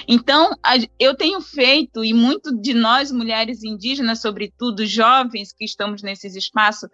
Então, 0.07 0.51
eu 0.99 1.15
tenho 1.15 1.41
feito, 1.41 2.05
e 2.05 2.15
muito 2.15 2.59
de 2.61 2.73
nós, 2.75 3.13
mulheres 3.13 3.63
indígenas, 3.63 4.21
sobretudo 4.21 4.87
jovens 4.87 5.53
que 5.53 5.65
estamos 5.65 6.03
nesses 6.03 6.35
espaços, 6.35 6.89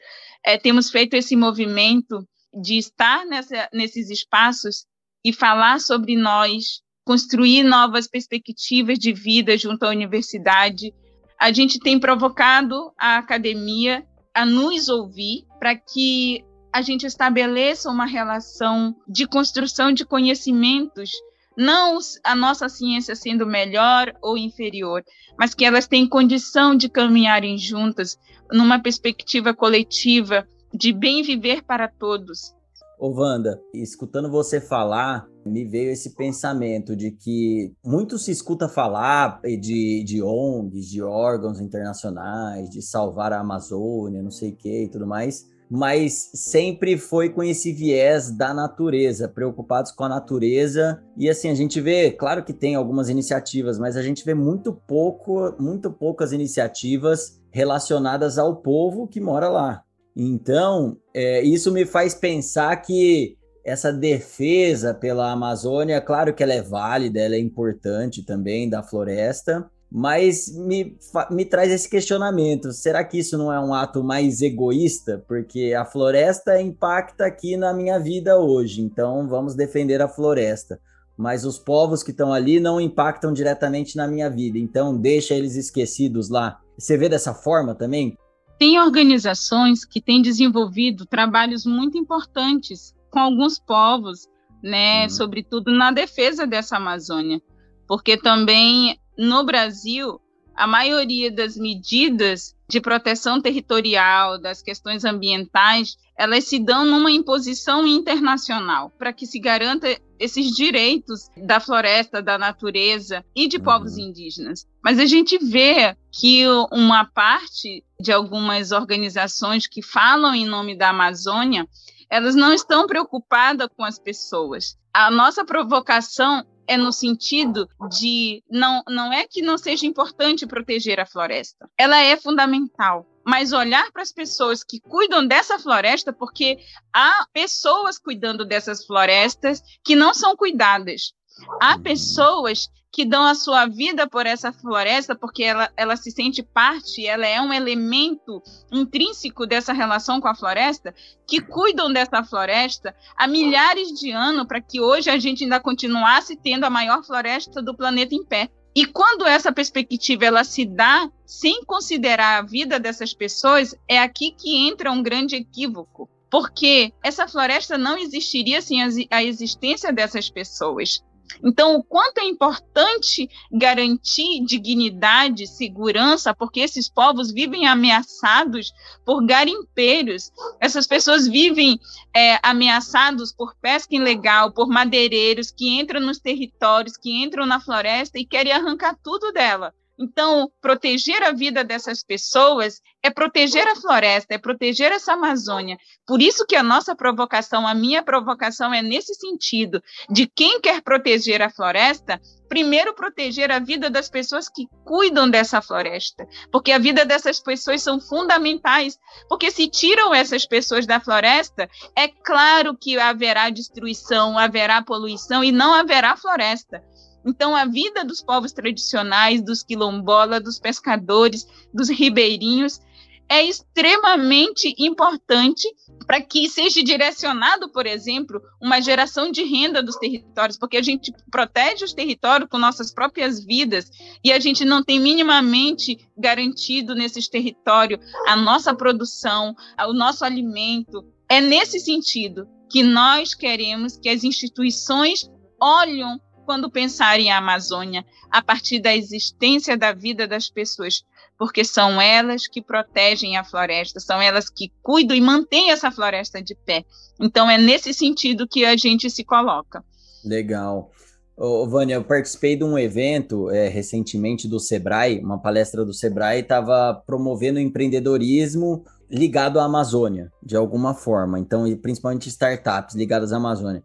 é, 0.45 0.59
temos 0.59 0.91
feito 0.91 1.15
esse 1.15 1.37
movimento 1.37 2.27
de 2.53 2.77
estar 2.79 3.25
nessa, 3.27 3.69
nesses 3.73 4.11
espaços 4.11 4.87
e 5.25 5.33
falar 5.33 5.81
sobre 5.81 6.17
nós, 6.17 6.83
construir 7.05 7.63
novas 7.63 8.09
perspectivas 8.09 8.99
de 8.99 9.13
vida 9.13 9.57
junto 9.57 9.85
à 9.85 9.91
universidade. 9.91 10.93
A 11.41 11.53
gente 11.53 11.79
tem 11.79 11.99
provocado 11.99 12.93
a 12.99 13.19
academia 13.19 14.05
a 14.35 14.45
nos 14.45 14.89
ouvir 14.89 15.45
para 15.59 15.77
que 15.77 16.45
a 16.73 16.83
gente 16.83 17.07
estabeleça 17.07 17.89
uma 17.89 18.05
relação 18.05 18.97
de 19.07 19.29
construção 19.29 19.93
de 19.93 20.05
conhecimentos, 20.05 21.13
não 21.57 21.99
a 22.23 22.35
nossa 22.35 22.69
ciência 22.69 23.15
sendo 23.15 23.47
melhor 23.47 24.13
ou 24.23 24.37
inferior, 24.37 25.05
mas 25.39 25.55
que 25.55 25.65
elas 25.65 25.87
têm 25.87 26.09
condição 26.09 26.77
de 26.77 26.89
caminharem 26.89 27.57
juntas 27.59 28.19
numa 28.53 28.81
perspectiva 28.81 29.55
coletiva 29.55 30.47
de 30.73 30.93
bem 30.93 31.23
viver 31.23 31.63
para 31.63 31.89
todos. 31.89 32.55
Ô 32.99 33.11
Wanda, 33.11 33.61
escutando 33.73 34.31
você 34.31 34.61
falar, 34.61 35.27
me 35.45 35.65
veio 35.65 35.91
esse 35.91 36.15
pensamento 36.15 36.97
de 36.97 37.11
que 37.11 37.73
muito 37.85 38.19
se 38.19 38.31
escuta 38.31 38.69
falar 38.69 39.41
de, 39.43 40.03
de 40.05 40.23
ONGs, 40.23 40.89
de 40.89 41.03
órgãos 41.03 41.61
internacionais, 41.61 42.71
de 42.71 42.81
salvar 42.81 43.33
a 43.33 43.41
Amazônia, 43.41 44.23
não 44.23 44.31
sei 44.31 44.51
o 44.51 44.57
que 44.57 44.85
e 44.85 44.89
tudo 44.89 45.07
mais, 45.07 45.45
mas 45.71 46.31
sempre 46.35 46.97
foi 46.97 47.31
com 47.31 47.43
esse 47.43 47.73
viés 47.73 48.31
da 48.31 48.53
natureza, 48.53 49.29
preocupados 49.29 49.91
com 49.93 50.05
a 50.05 50.09
natureza. 50.09 51.03
E 51.17 51.29
assim, 51.29 51.49
a 51.49 51.55
gente 51.55 51.81
vê, 51.81 52.11
claro 52.11 52.45
que 52.45 52.53
tem 52.53 52.75
algumas 52.75 53.09
iniciativas, 53.09 53.79
mas 53.79 53.97
a 53.97 54.03
gente 54.03 54.25
vê 54.25 54.35
muito 54.35 54.73
pouco, 54.73 55.55
muito 55.59 55.91
poucas 55.91 56.33
iniciativas 56.33 57.41
relacionadas 57.51 58.39
ao 58.39 58.57
povo 58.57 59.09
que 59.09 59.21
mora 59.21 59.49
lá. 59.49 59.83
Então, 60.17 60.97
é, 61.13 61.43
isso 61.43 61.73
me 61.73 61.85
faz 61.85 62.15
pensar 62.15 62.77
que 62.77 63.37
essa 63.65 63.93
defesa 63.93 64.93
pela 64.93 65.33
Amazônia, 65.33 66.01
claro 66.01 66.35
que 66.35 66.43
ela 66.43 66.53
é 66.53 66.63
válida, 66.63 67.19
ela 67.21 67.35
é 67.35 67.39
importante 67.39 68.23
também 68.23 68.69
da 68.69 68.83
floresta, 68.83 69.69
mas 69.97 70.53
me, 70.53 70.99
me 71.31 71.45
traz 71.45 71.71
esse 71.71 71.89
questionamento: 71.89 72.73
será 72.73 73.05
que 73.05 73.17
isso 73.17 73.39
não 73.39 73.53
é 73.53 73.61
um 73.61 73.73
ato 73.73 74.03
mais 74.03 74.43
egoísta? 74.43 75.25
Porque 75.29 75.73
a 75.73 75.85
floresta 75.85 76.61
impacta 76.61 77.25
aqui 77.25 77.57
na 77.57 77.73
minha 77.73 77.97
vida 78.01 78.37
hoje, 78.37 78.83
então 78.83 79.29
vamos 79.29 79.55
defender 79.55 80.03
a 80.03 80.09
floresta. 80.09 80.81
Mas 81.17 81.45
os 81.45 81.61
povos 81.61 82.03
que 82.03 82.11
estão 82.11 82.33
ali 82.33 82.59
não 82.59 82.81
impactam 82.81 83.33
diretamente 83.33 83.97
na 83.97 84.09
minha 84.09 84.29
vida, 84.29 84.59
então 84.59 84.99
deixa 84.99 85.33
eles 85.33 85.55
esquecidos 85.55 86.29
lá. 86.29 86.59
Você 86.77 86.97
vê 86.97 87.09
dessa 87.09 87.33
forma 87.33 87.73
também? 87.73 88.19
Tem 88.59 88.81
organizações 88.81 89.85
que 89.85 90.01
têm 90.01 90.21
desenvolvido 90.21 91.07
trabalhos 91.07 91.65
muito 91.65 91.97
importantes 91.97 92.97
com 93.13 93.21
alguns 93.21 93.61
povos, 93.61 94.27
né, 94.61 95.05
uhum. 95.05 95.11
sobretudo 95.11 95.71
na 95.71 95.93
defesa 95.93 96.45
dessa 96.45 96.79
Amazônia, 96.79 97.41
porque 97.87 98.17
também 98.17 98.99
no 99.17 99.45
Brasil 99.45 100.21
a 100.55 100.67
maioria 100.67 101.31
das 101.31 101.57
medidas 101.57 102.55
de 102.69 102.81
proteção 102.81 103.41
territorial, 103.41 104.39
das 104.39 104.63
questões 104.63 105.05
ambientais, 105.05 105.97
elas 106.17 106.45
se 106.45 106.59
dão 106.59 106.85
numa 106.85 107.11
imposição 107.11 107.87
internacional 107.87 108.91
para 108.99 109.13
que 109.13 109.27
se 109.27 109.39
garanta 109.39 109.89
esses 110.19 110.55
direitos 110.55 111.29
da 111.37 111.59
floresta, 111.59 112.23
da 112.23 112.39
natureza 112.39 113.25
e 113.35 113.49
de 113.49 113.57
uhum. 113.57 113.65
povos 113.65 113.99
indígenas. 113.99 114.67
Mas 114.83 114.99
a 114.99 115.07
gente 115.07 115.37
vê 115.39 115.97
que 116.13 116.45
uma 116.71 117.05
parte 117.05 117.85
de 118.01 118.13
algumas 118.13 118.71
organizações 118.71 119.67
que 119.67 119.83
falam 119.83 120.35
em 120.35 120.47
nome 120.47 120.77
da 120.77 120.91
Amazônia, 120.91 121.67
elas 122.09 122.37
não 122.37 122.53
estão 122.53 122.87
preocupadas 122.87 123.69
com 123.77 123.85
as 123.85 123.99
pessoas. 123.99 124.79
A 124.93 125.11
nossa 125.11 125.45
provocação 125.45 126.47
é 126.67 126.77
no 126.77 126.93
sentido 126.93 127.69
de 127.91 128.43
não, 128.51 128.83
não 128.89 129.13
é 129.13 129.27
que 129.27 129.43
não 129.43 129.59
seja 129.59 129.87
importante 129.87 130.47
proteger 130.47 131.01
a 131.01 131.07
floresta, 131.07 131.69
ela 131.79 131.99
é 131.99 132.17
fundamental. 132.17 133.07
Mas 133.27 133.55
olhar 133.55 133.91
para 133.91 134.03
as 134.03 134.13
pessoas 134.13 134.63
que 134.63 134.79
cuidam 134.81 135.27
dessa 135.27 135.59
floresta, 135.59 136.13
porque 136.13 136.59
há 136.93 137.27
pessoas 137.33 137.99
cuidando 137.99 138.45
dessas 138.45 138.85
florestas 138.85 139.63
que 139.83 139.97
não 139.97 140.13
são 140.13 140.37
cuidadas. 140.37 141.15
Há 141.61 141.79
pessoas 141.79 142.71
que 142.95 143.05
dão 143.05 143.25
a 143.25 143.35
sua 143.35 143.67
vida 143.67 144.09
por 144.09 144.25
essa 144.25 144.53
floresta, 144.53 145.17
porque 145.17 145.43
ela, 145.43 145.69
ela 145.77 145.97
se 145.97 146.13
sente 146.13 146.45
parte, 146.45 147.05
ela 147.05 147.27
é 147.27 147.41
um 147.41 147.53
elemento 147.53 148.41
intrínseco 148.71 149.47
dessa 149.47 149.73
relação 149.73 150.21
com 150.21 150.29
a 150.29 150.35
floresta, 150.35 150.95
que 151.27 151.41
cuidam 151.41 151.93
dessa 151.93 152.23
floresta 152.23 152.95
há 153.17 153.27
milhares 153.27 153.89
de 153.99 154.13
anos 154.13 154.47
para 154.47 154.61
que 154.61 154.81
hoje 154.81 155.11
a 155.11 155.19
gente 155.19 155.43
ainda 155.43 155.59
continuasse 155.59 156.37
tendo 156.37 156.63
a 156.65 156.71
maior 156.71 157.03
floresta 157.03 157.61
do 157.61 157.75
planeta 157.75 158.15
em 158.15 158.25
pé. 158.25 158.49
E 158.77 158.87
quando 158.87 159.27
essa 159.27 159.51
perspectiva 159.51 160.27
ela 160.27 160.45
se 160.45 160.65
dá 160.65 161.11
sem 161.27 161.65
considerar 161.65 162.39
a 162.39 162.47
vida 162.47 162.79
dessas 162.79 163.13
pessoas, 163.13 163.75
é 163.89 163.99
aqui 163.99 164.31
que 164.31 164.69
entra 164.69 164.93
um 164.93 165.03
grande 165.03 165.35
equívoco, 165.35 166.09
porque 166.31 166.93
essa 167.03 167.27
floresta 167.27 167.77
não 167.77 167.99
existiria 167.99 168.63
sem 168.63 168.79
a 169.11 169.23
existência 169.23 169.93
dessas 169.93 170.31
pessoas. 170.31 171.03
Então, 171.43 171.77
o 171.77 171.83
quanto 171.83 172.19
é 172.19 172.25
importante 172.25 173.29
garantir 173.51 174.45
dignidade, 174.45 175.47
segurança, 175.47 176.35
porque 176.35 176.61
esses 176.61 176.89
povos 176.89 177.33
vivem 177.33 177.67
ameaçados 177.67 178.73
por 179.05 179.25
garimpeiros, 179.25 180.31
essas 180.61 180.87
pessoas 180.87 181.27
vivem 181.27 181.79
é, 182.15 182.39
ameaçados 182.43 183.33
por 183.33 183.55
pesca 183.57 183.95
ilegal, 183.95 184.53
por 184.53 184.69
madeireiros 184.69 185.51
que 185.51 185.69
entram 185.69 186.01
nos 186.01 186.19
territórios, 186.19 186.97
que 186.97 187.11
entram 187.11 187.47
na 187.47 187.61
floresta 187.61 188.19
e 188.19 188.27
querem 188.27 188.53
arrancar 188.53 188.97
tudo 189.03 189.33
dela. 189.33 189.75
Então, 189.99 190.51
proteger 190.61 191.23
a 191.23 191.31
vida 191.31 191.63
dessas 191.63 192.03
pessoas 192.03 192.81
é 193.03 193.11
proteger 193.11 193.67
a 193.69 193.77
floresta, 193.77 194.35
é 194.35 194.39
proteger 194.39 194.91
essa 194.91 195.13
Amazônia. 195.13 195.77
Por 196.07 196.21
isso 196.21 196.45
que 196.47 196.57
a 196.57 196.63
nossa 196.63 196.97
provocação, 196.97 197.67
a 197.67 197.75
minha 197.75 198.03
provocação 198.03 198.75
é 198.75 198.83
nesse 198.83 199.15
sentido, 199.15 199.83
de 200.11 200.27
quem 200.27 200.61
quer 200.61 200.83
proteger 200.83 201.41
a 201.43 201.51
floresta, 201.51 202.21
primeiro 202.49 202.95
proteger 202.95 203.51
a 203.51 203.59
vida 203.59 203.89
das 203.89 204.09
pessoas 204.09 204.49
que 204.49 204.67
cuidam 204.85 205.29
dessa 205.29 205.63
floresta, 205.63 206.27
porque 206.51 206.73
a 206.73 206.79
vida 206.79 207.05
dessas 207.05 207.41
pessoas 207.41 207.83
são 207.83 208.01
fundamentais, 208.01 208.99
porque 209.29 209.51
se 209.51 209.69
tiram 209.69 210.15
essas 210.15 210.47
pessoas 210.47 210.87
da 210.87 210.99
floresta, 210.99 211.69
é 211.97 212.09
claro 212.09 212.77
que 212.77 212.99
haverá 212.99 213.49
destruição, 213.51 214.39
haverá 214.39 214.83
poluição 214.83 215.43
e 215.45 215.53
não 215.53 215.73
haverá 215.73 216.17
floresta. 216.17 216.83
Então, 217.25 217.55
a 217.57 217.65
vida 217.65 218.05
dos 218.05 218.21
povos 218.21 218.53
tradicionais, 218.53 219.43
dos 219.43 219.63
quilombolas, 219.63 220.43
dos 220.43 220.59
pescadores, 220.59 221.47
dos 221.73 221.89
ribeirinhos, 221.89 222.81
é 223.29 223.43
extremamente 223.43 224.75
importante 224.79 225.67
para 226.07 226.21
que 226.21 226.49
seja 226.49 226.83
direcionado, 226.83 227.71
por 227.71 227.87
exemplo, 227.87 228.43
uma 228.61 228.81
geração 228.81 229.31
de 229.31 229.43
renda 229.43 229.83
dos 229.83 229.97
territórios, 229.97 230.59
porque 230.59 230.77
a 230.77 230.83
gente 230.83 231.13
protege 231.31 231.85
os 231.85 231.95
territórios 231.95 232.49
com 232.51 232.59
nossas 232.59 232.93
próprias 232.93 233.43
vidas 233.43 233.91
e 234.23 234.31
a 234.31 234.39
gente 234.39 234.65
não 234.65 234.83
tem 234.83 235.01
minimamente 235.01 235.99
garantido 236.17 236.95
nesses 236.95 237.29
territórios 237.29 238.01
a 238.27 238.37
nossa 238.37 238.75
produção, 238.75 239.55
o 239.89 239.93
nosso 239.93 240.25
alimento. 240.25 241.05
É 241.29 241.41
nesse 241.41 241.81
sentido 241.81 242.47
que 242.69 242.83
nós 242.83 243.35
queremos 243.35 243.97
que 243.97 244.09
as 244.09 244.23
instituições 244.23 245.31
olhem 245.61 246.21
quando 246.45 246.71
pensar 246.71 247.19
em 247.19 247.33
Amazônia 247.33 248.05
a 248.31 248.43
partir 248.43 248.81
da 248.81 248.95
existência 248.95 249.77
da 249.77 249.93
vida 249.93 250.27
das 250.27 250.49
pessoas, 250.49 251.05
porque 251.39 251.65
são 251.65 252.01
elas 252.01 252.47
que 252.47 252.63
protegem 252.63 253.37
a 253.37 253.45
floresta, 253.45 253.99
são 253.99 254.21
elas 254.21 254.49
que 254.49 254.73
cuidam 254.83 255.17
e 255.17 255.21
mantêm 255.21 255.71
essa 255.71 255.91
floresta 255.91 256.43
de 256.43 256.55
pé. 256.55 256.85
Então 257.21 257.51
é 257.51 257.59
nesse 257.59 257.93
sentido 257.93 258.49
que 258.49 258.65
a 258.65 258.77
gente 258.77 259.11
se 259.11 259.25
coloca. 259.25 259.85
Legal. 260.25 260.91
Ô, 261.37 261.67
Vânia, 261.67 261.95
eu 261.95 262.05
participei 262.05 262.57
de 262.57 262.63
um 262.63 262.79
evento 262.79 263.51
é, 263.51 263.69
recentemente 263.69 264.47
do 264.47 264.61
Sebrae, 264.61 265.19
uma 265.19 265.41
palestra 265.41 265.85
do 265.85 265.93
Sebrae, 265.93 266.41
estava 266.41 267.03
promovendo 267.07 267.59
empreendedorismo 267.59 268.85
ligado 269.11 269.59
à 269.59 269.65
Amazônia, 269.65 270.31
de 270.41 270.57
alguma 270.57 270.95
forma. 270.95 271.39
Então, 271.39 271.65
principalmente 271.79 272.29
startups 272.29 272.95
ligadas 272.95 273.33
à 273.33 273.37
Amazônia. 273.37 273.83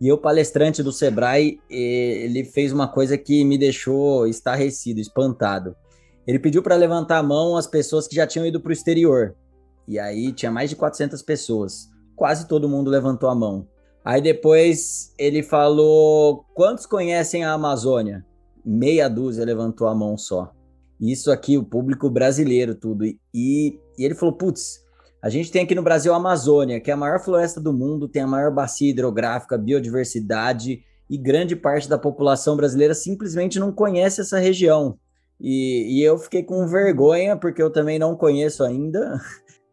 E 0.00 0.10
o 0.10 0.16
palestrante 0.16 0.82
do 0.82 0.92
Sebrae, 0.92 1.60
ele 1.68 2.42
fez 2.42 2.72
uma 2.72 2.88
coisa 2.88 3.18
que 3.18 3.44
me 3.44 3.58
deixou 3.58 4.26
estarrecido, 4.26 4.98
espantado. 4.98 5.76
Ele 6.26 6.38
pediu 6.38 6.62
para 6.62 6.76
levantar 6.76 7.18
a 7.18 7.22
mão 7.22 7.56
as 7.56 7.66
pessoas 7.66 8.08
que 8.08 8.14
já 8.16 8.26
tinham 8.26 8.46
ido 8.46 8.60
para 8.60 8.70
o 8.70 8.72
exterior. 8.72 9.36
E 9.86 9.98
aí 9.98 10.32
tinha 10.32 10.50
mais 10.50 10.70
de 10.70 10.76
400 10.76 11.20
pessoas. 11.22 11.90
Quase 12.16 12.48
todo 12.48 12.68
mundo 12.68 12.90
levantou 12.90 13.28
a 13.28 13.34
mão. 13.34 13.66
Aí 14.04 14.22
depois 14.22 15.12
ele 15.18 15.42
falou: 15.42 16.44
quantos 16.54 16.86
conhecem 16.86 17.44
a 17.44 17.52
Amazônia? 17.52 18.24
Meia 18.64 19.08
dúzia 19.08 19.44
levantou 19.44 19.86
a 19.86 19.94
mão 19.94 20.16
só. 20.16 20.52
Isso 21.00 21.30
aqui, 21.30 21.56
o 21.58 21.64
público 21.64 22.08
brasileiro, 22.08 22.74
tudo. 22.74 23.04
E, 23.04 23.18
e 23.34 23.78
ele 23.98 24.14
falou: 24.14 24.34
putz, 24.34 24.82
a 25.22 25.28
gente 25.28 25.50
tem 25.50 25.62
aqui 25.62 25.74
no 25.74 25.82
Brasil 25.82 26.12
a 26.12 26.16
Amazônia, 26.16 26.80
que 26.80 26.90
é 26.90 26.94
a 26.94 26.96
maior 26.96 27.20
floresta 27.20 27.60
do 27.60 27.72
mundo, 27.72 28.08
tem 28.08 28.22
a 28.22 28.26
maior 28.26 28.52
bacia 28.52 28.90
hidrográfica, 28.90 29.58
biodiversidade, 29.58 30.82
e 31.10 31.18
grande 31.18 31.56
parte 31.56 31.88
da 31.88 31.98
população 31.98 32.56
brasileira 32.56 32.94
simplesmente 32.94 33.58
não 33.58 33.72
conhece 33.72 34.20
essa 34.20 34.38
região. 34.38 34.96
E, 35.40 35.98
e 35.98 36.02
eu 36.04 36.16
fiquei 36.18 36.42
com 36.42 36.66
vergonha, 36.66 37.36
porque 37.36 37.60
eu 37.60 37.70
também 37.70 37.98
não 37.98 38.14
conheço 38.14 38.62
ainda. 38.62 39.20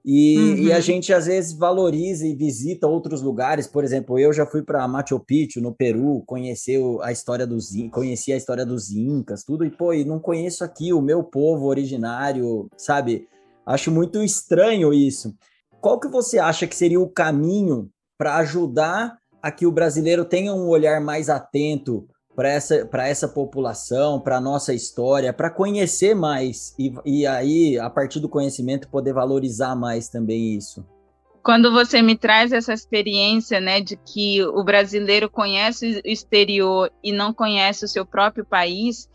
E, 0.09 0.37
uhum. 0.37 0.55
e, 0.55 0.71
a 0.71 0.79
gente 0.79 1.11
às 1.11 1.25
vezes 1.25 1.51
valoriza 1.51 2.25
e 2.25 2.33
visita 2.33 2.87
outros 2.87 3.21
lugares. 3.21 3.67
Por 3.67 3.83
exemplo, 3.83 4.17
eu 4.17 4.31
já 4.31 4.45
fui 4.45 4.63
para 4.63 4.87
Machu 4.87 5.19
Picchu, 5.19 5.59
no 5.59 5.75
Peru, 5.75 6.23
conhecer 6.25 6.79
a 7.01 7.11
história 7.11 7.45
dos 7.45 7.71
conheci 7.91 8.31
a 8.31 8.37
história 8.37 8.65
dos 8.65 8.89
incas, 8.89 9.43
tudo 9.43 9.65
e 9.65 9.69
pô, 9.69 9.93
e 9.93 10.05
não 10.05 10.17
conheço 10.17 10.63
aqui 10.63 10.93
o 10.93 11.01
meu 11.01 11.23
povo 11.25 11.65
originário, 11.65 12.69
sabe? 12.77 13.27
Acho 13.67 13.91
muito 13.91 14.23
estranho 14.23 14.93
isso. 14.93 15.35
Qual 15.81 15.99
que 15.99 16.07
você 16.07 16.39
acha 16.39 16.65
que 16.65 16.75
seria 16.75 17.01
o 17.01 17.09
caminho 17.09 17.89
para 18.17 18.37
ajudar 18.37 19.17
a 19.43 19.51
que 19.51 19.65
o 19.65 19.71
brasileiro 19.71 20.23
tenha 20.23 20.53
um 20.53 20.69
olhar 20.69 21.01
mais 21.01 21.29
atento 21.29 22.07
para 22.33 22.49
essa, 22.49 22.87
essa 22.93 23.27
população, 23.27 24.21
para 24.21 24.37
a 24.37 24.41
nossa 24.41 24.73
história, 24.73 25.33
para 25.33 25.49
conhecer 25.49 26.15
mais 26.15 26.73
e, 26.79 26.93
e 27.05 27.27
aí, 27.27 27.77
a 27.77 27.89
partir 27.89 28.19
do 28.19 28.29
conhecimento, 28.29 28.87
poder 28.89 29.11
valorizar 29.11 29.75
mais 29.75 30.07
também 30.07 30.55
isso? 30.55 30.85
Quando 31.43 31.71
você 31.71 32.01
me 32.01 32.15
traz 32.15 32.51
essa 32.51 32.73
experiência, 32.73 33.59
né, 33.59 33.81
de 33.81 33.97
que 33.97 34.45
o 34.45 34.63
brasileiro 34.63 35.29
conhece 35.29 36.01
o 36.05 36.09
exterior 36.09 36.91
e 37.03 37.11
não 37.11 37.33
conhece 37.33 37.85
o 37.85 37.87
seu 37.87 38.05
próprio 38.05 38.45
país, 38.45 39.09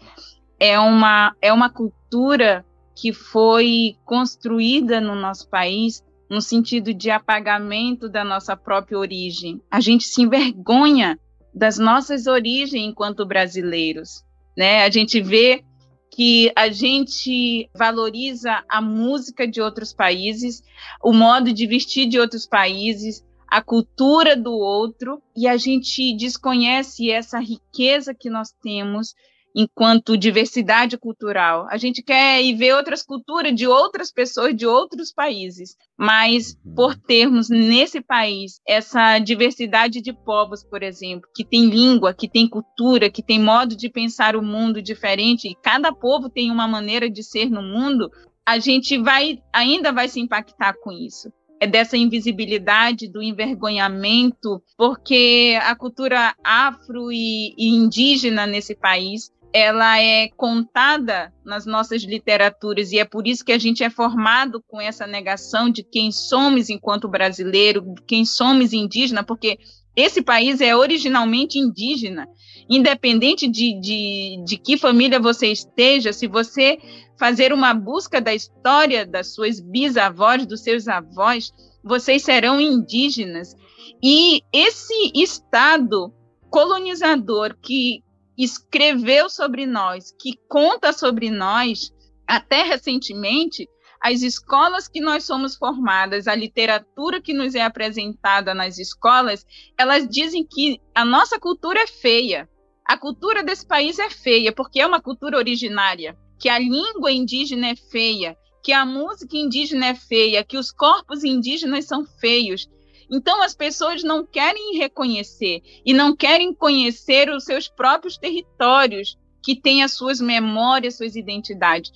é 0.59 0.79
uma, 0.79 1.35
é 1.41 1.53
uma 1.53 1.71
cultura 1.71 2.65
que 2.95 3.13
foi 3.13 3.97
construída 4.05 5.01
no 5.01 5.15
nosso 5.15 5.49
país 5.49 6.03
no 6.33 6.41
sentido 6.41 6.95
de 6.95 7.11
apagamento 7.11 8.09
da 8.09 8.25
nossa 8.25 8.57
própria 8.57 8.99
origem. 8.99 9.61
A 9.71 9.81
gente 9.81 10.05
se 10.05 10.23
envergonha 10.23 11.19
das 11.55 11.77
nossas 11.77 12.27
origens 12.27 12.85
enquanto 12.85 13.27
brasileiros, 13.27 14.25
né? 14.57 14.83
A 14.83 14.91
gente 14.91 15.21
vê 15.21 15.63
que 16.11 16.51
a 16.57 16.71
gente 16.71 17.69
valoriza 17.75 18.65
a 18.69 18.81
música 18.81 19.47
de 19.47 19.61
outros 19.61 19.93
países, 19.93 20.63
o 21.03 21.13
modo 21.13 21.53
de 21.53 21.67
vestir 21.67 22.09
de 22.09 22.19
outros 22.19 22.47
países, 22.47 23.23
a 23.47 23.63
cultura 23.63 24.35
do 24.35 24.53
outro, 24.53 25.23
e 25.37 25.47
a 25.47 25.59
gente 25.59 26.17
desconhece 26.17 27.11
essa 27.11 27.39
riqueza 27.39 28.15
que 28.15 28.31
nós 28.31 28.51
temos 28.63 29.15
enquanto 29.55 30.17
diversidade 30.17 30.97
cultural. 30.97 31.67
A 31.71 31.77
gente 31.77 32.03
quer 32.03 32.43
ir 32.43 32.55
ver 32.55 32.75
outras 32.75 33.03
culturas 33.03 33.55
de 33.55 33.67
outras 33.67 34.11
pessoas 34.11 34.57
de 34.57 34.67
outros 34.67 35.13
países, 35.13 35.77
mas 35.97 36.57
uhum. 36.65 36.75
por 36.75 36.97
termos 36.97 37.49
nesse 37.49 38.01
país 38.01 38.61
essa 38.67 39.19
diversidade 39.19 40.01
de 40.01 40.13
povos, 40.13 40.65
por 40.65 40.83
exemplo, 40.83 41.29
que 41.35 41.45
tem 41.45 41.69
língua, 41.69 42.15
que 42.15 42.29
tem 42.29 42.49
cultura, 42.49 43.11
que 43.11 43.23
tem 43.23 43.41
modo 43.41 43.77
de 43.77 43.89
pensar 43.89 44.37
o 44.37 44.43
mundo 44.43 44.83
diferente, 44.83 45.49
e 45.49 45.55
cada 45.55 45.93
povo 45.93 46.29
tem 46.29 46.51
uma 46.51 46.67
maneira 46.67 47.11
de 47.11 47.23
ser 47.23 47.51
no 47.51 47.63
mundo, 47.63 48.11
a 48.45 48.59
gente 48.59 48.99
vai 48.99 49.41
ainda 49.53 49.93
vai 49.93 50.09
se 50.09 50.21
impactar 50.21 50.75
com 50.83 50.91
isso 50.91 51.33
é 51.63 51.67
dessa 51.67 51.97
invisibilidade, 51.97 53.07
do 53.07 53.23
envergonhamento, 53.23 54.61
porque 54.77 55.57
a 55.63 55.77
cultura 55.77 56.35
afro 56.43 57.13
e, 57.13 57.55
e 57.57 57.69
indígena 57.69 58.49
nesse 58.49 58.75
país 58.75 59.31
ela 59.53 60.01
é 60.01 60.29
contada 60.37 61.33
nas 61.45 61.67
nossas 61.67 62.03
literaturas 62.03 62.91
e 62.91 62.99
é 62.99 63.05
por 63.05 63.27
isso 63.27 63.45
que 63.45 63.53
a 63.53 63.59
gente 63.59 63.85
é 63.85 63.91
formado 63.91 64.63
com 64.67 64.81
essa 64.81 65.07
negação 65.07 65.69
de 65.69 65.83
quem 65.83 66.11
somos 66.11 66.71
enquanto 66.71 67.09
brasileiro, 67.09 67.95
quem 68.07 68.25
somos 68.25 68.73
indígena, 68.73 69.23
porque 69.23 69.59
esse 69.95 70.23
país 70.23 70.61
é 70.63 70.75
originalmente 70.75 71.59
indígena, 71.59 72.27
independente 72.69 73.47
de, 73.47 73.79
de, 73.79 74.43
de 74.45 74.57
que 74.57 74.79
família 74.79 75.21
você 75.21 75.49
esteja, 75.49 76.13
se 76.13 76.27
você 76.27 76.79
fazer 77.19 77.53
uma 77.53 77.75
busca 77.75 78.21
da 78.21 78.35
história 78.35 79.07
das 79.07 79.35
suas 79.35 79.61
bisavós, 79.61 80.47
dos 80.47 80.63
seus 80.63 80.89
avós, 80.89 81.53
vocês 81.85 82.23
serão 82.23 82.59
indígenas. 82.59 83.55
E 84.03 84.43
esse 84.53 85.13
Estado 85.15 86.13
colonizador 86.49 87.57
que 87.61 88.03
escreveu 88.37 89.29
sobre 89.29 89.67
nós, 89.67 90.15
que 90.19 90.39
conta 90.49 90.93
sobre 90.93 91.31
nós, 91.31 91.93
até 92.27 92.63
recentemente, 92.63 93.69
as 94.01 94.23
escolas 94.23 94.89
que 94.89 95.01
nós 95.01 95.25
somos 95.25 95.55
formadas, 95.55 96.27
a 96.27 96.35
literatura 96.35 97.21
que 97.21 97.33
nos 97.33 97.55
é 97.55 97.63
apresentada 97.63 98.53
nas 98.53 98.79
escolas, 98.79 99.47
elas 99.79 100.09
dizem 100.09 100.45
que 100.45 100.81
a 100.95 101.05
nossa 101.05 101.39
cultura 101.39 101.81
é 101.81 101.87
feia. 101.87 102.49
A 102.85 102.97
cultura 102.97 103.45
desse 103.45 103.65
país 103.65 103.99
é 103.99 104.11
feia, 104.11 104.53
porque 104.53 104.81
é 104.81 104.87
uma 104.87 105.01
cultura 105.01 105.39
originária 105.39 106.17
que 106.43 106.49
a 106.49 106.59
língua 106.59 107.13
indígena 107.13 107.69
é 107.69 107.77
feia, 107.77 108.37
que 108.65 108.73
a 108.73 108.85
música 108.85 109.37
indígena 109.37 109.87
é 109.87 109.95
feia, 109.95 110.43
que 110.43 110.59
os 110.59 110.73
corpos 110.73 111.23
indígenas 111.23 111.85
são 111.85 112.05
feios. 112.05 112.69
Então 113.13 113.43
as 113.43 113.55
pessoas 113.55 114.03
não 114.03 114.25
querem 114.25 114.79
reconhecer 114.79 115.61
e 115.85 115.93
não 115.93 116.17
querem 116.17 116.55
conhecer 116.55 117.29
os 117.29 117.45
seus 117.45 117.69
próprios 117.69 118.17
territórios, 118.17 119.19
que 119.43 119.57
têm 119.57 119.83
as 119.83 119.93
suas 119.93 120.21
memórias, 120.21 120.97
suas 120.97 121.17
identidades. 121.17 121.91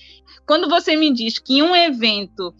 Quando 0.46 0.68
você 0.68 0.96
me 0.96 1.12
diz 1.12 1.38
que 1.38 1.62
um 1.62 1.74
evento 1.74 2.52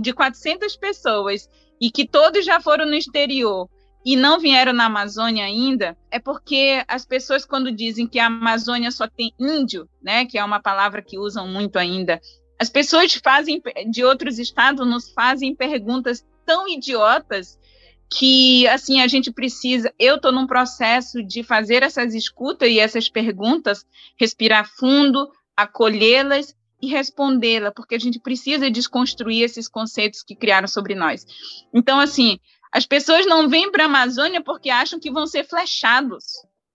de 0.00 0.12
400 0.12 0.76
pessoas 0.76 1.48
e 1.80 1.90
que 1.90 2.08
todos 2.08 2.44
já 2.44 2.60
foram 2.60 2.86
no 2.86 2.94
exterior 2.94 3.68
e 4.04 4.16
não 4.16 4.40
vieram 4.40 4.72
na 4.72 4.86
Amazônia 4.86 5.44
ainda, 5.44 5.96
é 6.10 6.18
porque 6.18 6.82
as 6.88 7.04
pessoas, 7.04 7.44
quando 7.44 7.70
dizem 7.70 8.06
que 8.06 8.18
a 8.18 8.26
Amazônia 8.26 8.90
só 8.90 9.06
tem 9.06 9.32
índio, 9.38 9.86
né, 10.02 10.24
que 10.24 10.38
é 10.38 10.44
uma 10.44 10.60
palavra 10.60 11.02
que 11.02 11.18
usam 11.18 11.46
muito 11.46 11.78
ainda, 11.78 12.18
as 12.58 12.70
pessoas 12.70 13.14
fazem 13.14 13.62
de 13.90 14.04
outros 14.04 14.38
estados 14.38 14.86
nos 14.86 15.10
fazem 15.12 15.54
perguntas 15.54 16.24
tão 16.46 16.66
idiotas 16.66 17.58
que 18.10 18.66
assim 18.66 19.00
a 19.00 19.06
gente 19.06 19.32
precisa. 19.32 19.92
Eu 19.98 20.16
estou 20.16 20.32
num 20.32 20.46
processo 20.46 21.22
de 21.22 21.42
fazer 21.44 21.82
essas 21.82 22.12
escutas 22.12 22.68
e 22.68 22.80
essas 22.80 23.08
perguntas, 23.08 23.86
respirar 24.18 24.68
fundo, 24.68 25.30
acolhê-las 25.56 26.54
e 26.82 26.88
respondê-las, 26.88 27.72
porque 27.74 27.94
a 27.94 27.98
gente 27.98 28.18
precisa 28.18 28.70
desconstruir 28.70 29.42
esses 29.42 29.68
conceitos 29.68 30.22
que 30.22 30.34
criaram 30.34 30.66
sobre 30.66 30.94
nós. 30.94 31.24
Então, 31.72 32.00
assim, 32.00 32.38
as 32.72 32.86
pessoas 32.86 33.26
não 33.26 33.48
vêm 33.48 33.70
para 33.70 33.84
a 33.84 33.86
Amazônia 33.86 34.42
porque 34.42 34.70
acham 34.70 34.98
que 34.98 35.10
vão 35.10 35.26
ser 35.26 35.44
flechados, 35.44 36.24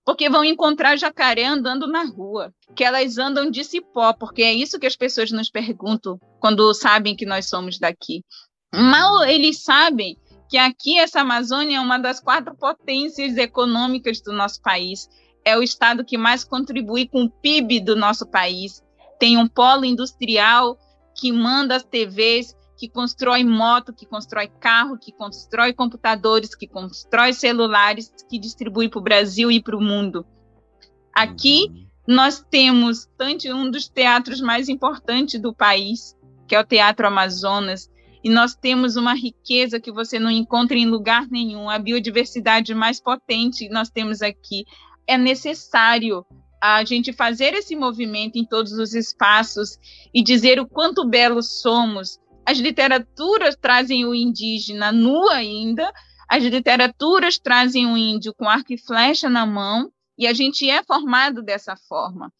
porque 0.05 0.29
vão 0.29 0.45
encontrar 0.45 0.97
jacaré 0.97 1.45
andando 1.45 1.87
na 1.87 2.03
rua, 2.05 2.53
que 2.75 2.83
elas 2.83 3.17
andam 3.17 3.49
de 3.49 3.63
cipó, 3.63 4.13
porque 4.13 4.43
é 4.43 4.53
isso 4.53 4.79
que 4.79 4.85
as 4.85 4.95
pessoas 4.95 5.31
nos 5.31 5.49
perguntam 5.49 6.19
quando 6.39 6.73
sabem 6.73 7.15
que 7.15 7.25
nós 7.25 7.49
somos 7.49 7.79
daqui. 7.79 8.23
Mal 8.73 9.23
eles 9.23 9.63
sabem 9.63 10.17
que 10.55 10.59
aqui 10.59 10.97
essa 10.97 11.19
Amazônia 11.19 11.79
é 11.79 11.81
uma 11.81 11.97
das 11.97 12.21
quatro 12.21 12.55
potências 12.55 13.35
econômicas 13.35 14.21
do 14.21 14.31
nosso 14.31 14.61
país, 14.61 15.09
é 15.43 15.57
o 15.57 15.61
estado 15.61 16.05
que 16.05 16.17
mais 16.17 16.45
contribui 16.45 17.09
com 17.09 17.25
o 17.25 17.29
PIB 17.29 17.81
do 17.81 17.93
nosso 17.93 18.25
país, 18.25 18.81
tem 19.19 19.35
um 19.35 19.49
polo 19.49 19.83
industrial 19.83 20.79
que 21.13 21.29
manda 21.29 21.75
as 21.75 21.83
TVs, 21.83 22.55
que 22.77 22.87
constrói 22.87 23.43
moto, 23.43 23.91
que 23.91 24.05
constrói 24.05 24.47
carro, 24.47 24.97
que 24.97 25.11
constrói 25.11 25.73
computadores, 25.73 26.55
que 26.55 26.67
constrói 26.67 27.33
celulares, 27.33 28.13
que 28.29 28.39
distribui 28.39 28.87
para 28.87 28.99
o 28.99 29.03
Brasil 29.03 29.51
e 29.51 29.61
para 29.61 29.75
o 29.75 29.81
mundo. 29.81 30.25
Aqui 31.13 31.67
uhum. 31.67 31.85
nós 32.07 32.41
temos 32.49 33.09
tanto 33.17 33.45
um 33.49 33.69
dos 33.69 33.89
teatros 33.89 34.39
mais 34.39 34.69
importantes 34.69 35.37
do 35.37 35.53
país, 35.53 36.15
que 36.47 36.55
é 36.55 36.59
o 36.61 36.65
Teatro 36.65 37.05
Amazonas, 37.05 37.89
e 38.25 38.29
nós 38.29 38.55
temos 38.55 38.95
uma 38.95 39.13
riqueza 39.13 39.79
que 39.79 39.91
você 39.91 40.17
não 40.17 40.31
encontra 40.31 40.75
em 40.75 40.87
lugar 40.87 41.27
nenhum, 41.29 41.69
a 41.69 41.77
biodiversidade 41.77 42.73
mais 42.73 42.99
potente 42.99 43.69
nós 43.69 43.87
temos 43.91 44.23
aqui. 44.23 44.65
É 45.05 45.15
necessário 45.15 46.25
a 46.59 46.83
gente 46.83 47.13
fazer 47.13 47.53
esse 47.53 47.75
movimento 47.75 48.37
em 48.39 48.43
todos 48.43 48.71
os 48.71 48.95
espaços 48.95 49.77
e 50.11 50.23
dizer 50.23 50.59
o 50.59 50.67
quanto 50.67 51.07
belos 51.07 51.61
somos, 51.61 52.19
as 52.43 52.57
literaturas 52.57 53.55
trazem 53.55 54.05
o 54.05 54.15
indígena 54.15 54.91
nu 54.91 55.29
ainda, 55.29 55.93
as 56.27 56.43
literaturas 56.43 57.37
trazem 57.37 57.85
o 57.85 57.95
índio 57.95 58.33
com 58.33 58.49
arco 58.49 58.73
e 58.73 58.77
flecha 58.77 59.29
na 59.29 59.45
mão, 59.45 59.91
e 60.17 60.25
a 60.25 60.33
gente 60.33 60.67
é 60.67 60.83
formado 60.83 61.43
dessa 61.43 61.75
forma. 61.87 62.33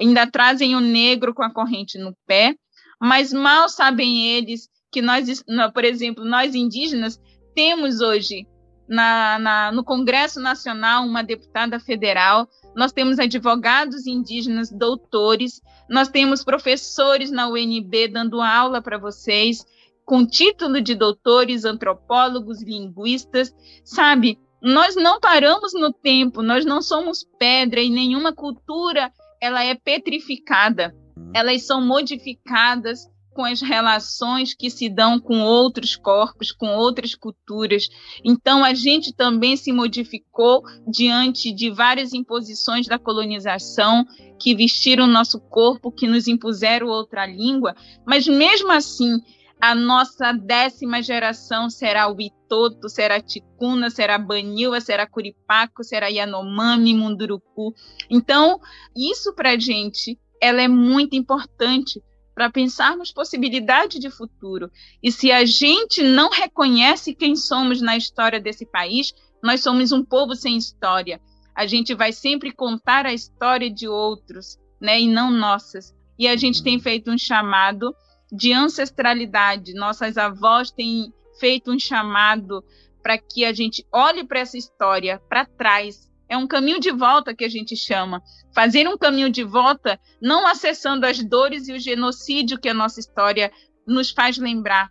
Ainda 0.00 0.28
trazem 0.28 0.74
o 0.74 0.80
negro 0.80 1.32
com 1.32 1.44
a 1.44 1.54
corrente 1.54 1.96
no 1.96 2.12
pé, 2.26 2.56
mas 3.00 3.32
mal 3.32 3.68
sabem 3.68 4.26
eles 4.26 4.68
que 4.90 5.02
nós, 5.02 5.44
por 5.72 5.84
exemplo, 5.84 6.24
nós 6.24 6.54
indígenas, 6.54 7.20
temos 7.54 8.00
hoje 8.00 8.46
na, 8.88 9.38
na, 9.38 9.72
no 9.72 9.84
Congresso 9.84 10.40
Nacional 10.40 11.04
uma 11.04 11.22
deputada 11.22 11.78
federal, 11.78 12.48
nós 12.74 12.90
temos 12.90 13.18
advogados 13.18 14.06
indígenas, 14.06 14.70
doutores, 14.70 15.60
nós 15.88 16.08
temos 16.08 16.42
professores 16.42 17.30
na 17.30 17.48
UNB 17.48 18.08
dando 18.08 18.40
aula 18.40 18.80
para 18.80 18.96
vocês, 18.96 19.64
com 20.04 20.26
título 20.26 20.80
de 20.80 20.94
doutores, 20.94 21.66
antropólogos, 21.66 22.62
linguistas, 22.62 23.54
sabe? 23.84 24.38
Nós 24.60 24.96
não 24.96 25.20
paramos 25.20 25.74
no 25.74 25.92
tempo, 25.92 26.42
nós 26.42 26.64
não 26.64 26.80
somos 26.80 27.24
pedra 27.38 27.80
e 27.80 27.90
nenhuma 27.90 28.32
cultura 28.32 29.12
ela 29.40 29.62
é 29.62 29.74
petrificada. 29.74 30.96
Elas 31.34 31.66
são 31.66 31.80
modificadas 31.80 33.06
com 33.32 33.44
as 33.44 33.60
relações 33.60 34.54
que 34.54 34.70
se 34.70 34.88
dão 34.88 35.20
com 35.20 35.40
outros 35.40 35.96
corpos, 35.96 36.50
com 36.52 36.74
outras 36.76 37.14
culturas. 37.14 37.88
Então, 38.24 38.64
a 38.64 38.74
gente 38.74 39.12
também 39.12 39.56
se 39.56 39.72
modificou 39.72 40.62
diante 40.86 41.52
de 41.52 41.70
várias 41.70 42.12
imposições 42.12 42.86
da 42.86 42.98
colonização 42.98 44.04
que 44.40 44.54
vestiram 44.54 45.06
nosso 45.06 45.40
corpo, 45.40 45.92
que 45.92 46.06
nos 46.06 46.28
impuseram 46.28 46.88
outra 46.88 47.26
língua, 47.26 47.74
mas 48.06 48.26
mesmo 48.26 48.70
assim, 48.70 49.20
a 49.60 49.74
nossa 49.74 50.32
décima 50.32 51.02
geração 51.02 51.68
será 51.68 52.10
o 52.10 52.20
Itoto, 52.20 52.88
será 52.88 53.20
Ticuna, 53.20 53.90
será 53.90 54.16
Banilha, 54.16 54.80
será 54.80 55.06
Curipaco, 55.06 55.82
será 55.82 56.06
Yanomami, 56.06 56.94
Munduruku. 56.94 57.74
Então, 58.08 58.60
isso 58.96 59.34
para 59.34 59.50
a 59.50 59.58
gente 59.58 60.16
ela 60.40 60.62
é 60.62 60.68
muito 60.68 61.16
importante, 61.16 62.02
para 62.38 62.52
pensarmos 62.52 63.10
possibilidade 63.10 63.98
de 63.98 64.08
futuro. 64.08 64.70
E 65.02 65.10
se 65.10 65.32
a 65.32 65.44
gente 65.44 66.04
não 66.04 66.30
reconhece 66.30 67.12
quem 67.12 67.34
somos 67.34 67.80
na 67.80 67.96
história 67.96 68.38
desse 68.38 68.64
país, 68.64 69.12
nós 69.42 69.60
somos 69.60 69.90
um 69.90 70.04
povo 70.04 70.36
sem 70.36 70.56
história. 70.56 71.20
A 71.52 71.66
gente 71.66 71.96
vai 71.96 72.12
sempre 72.12 72.52
contar 72.52 73.06
a 73.06 73.12
história 73.12 73.68
de 73.68 73.88
outros, 73.88 74.56
né, 74.80 75.00
e 75.00 75.08
não 75.08 75.32
nossas. 75.32 75.92
E 76.16 76.28
a 76.28 76.36
gente 76.36 76.62
tem 76.62 76.78
feito 76.78 77.10
um 77.10 77.18
chamado 77.18 77.92
de 78.30 78.52
ancestralidade. 78.52 79.74
Nossas 79.74 80.16
avós 80.16 80.70
têm 80.70 81.12
feito 81.40 81.72
um 81.72 81.78
chamado 81.80 82.62
para 83.02 83.18
que 83.18 83.44
a 83.44 83.52
gente 83.52 83.84
olhe 83.92 84.22
para 84.22 84.38
essa 84.38 84.56
história 84.56 85.20
para 85.28 85.44
trás 85.44 86.07
é 86.28 86.36
um 86.36 86.46
caminho 86.46 86.78
de 86.78 86.90
volta 86.92 87.34
que 87.34 87.44
a 87.44 87.48
gente 87.48 87.76
chama. 87.76 88.22
Fazer 88.54 88.86
um 88.86 88.98
caminho 88.98 89.30
de 89.30 89.42
volta, 89.42 89.98
não 90.20 90.46
acessando 90.46 91.06
as 91.06 91.22
dores 91.22 91.68
e 91.68 91.72
o 91.72 91.78
genocídio 91.80 92.60
que 92.60 92.68
a 92.68 92.74
nossa 92.74 93.00
história 93.00 93.50
nos 93.86 94.10
faz 94.10 94.36
lembrar, 94.36 94.90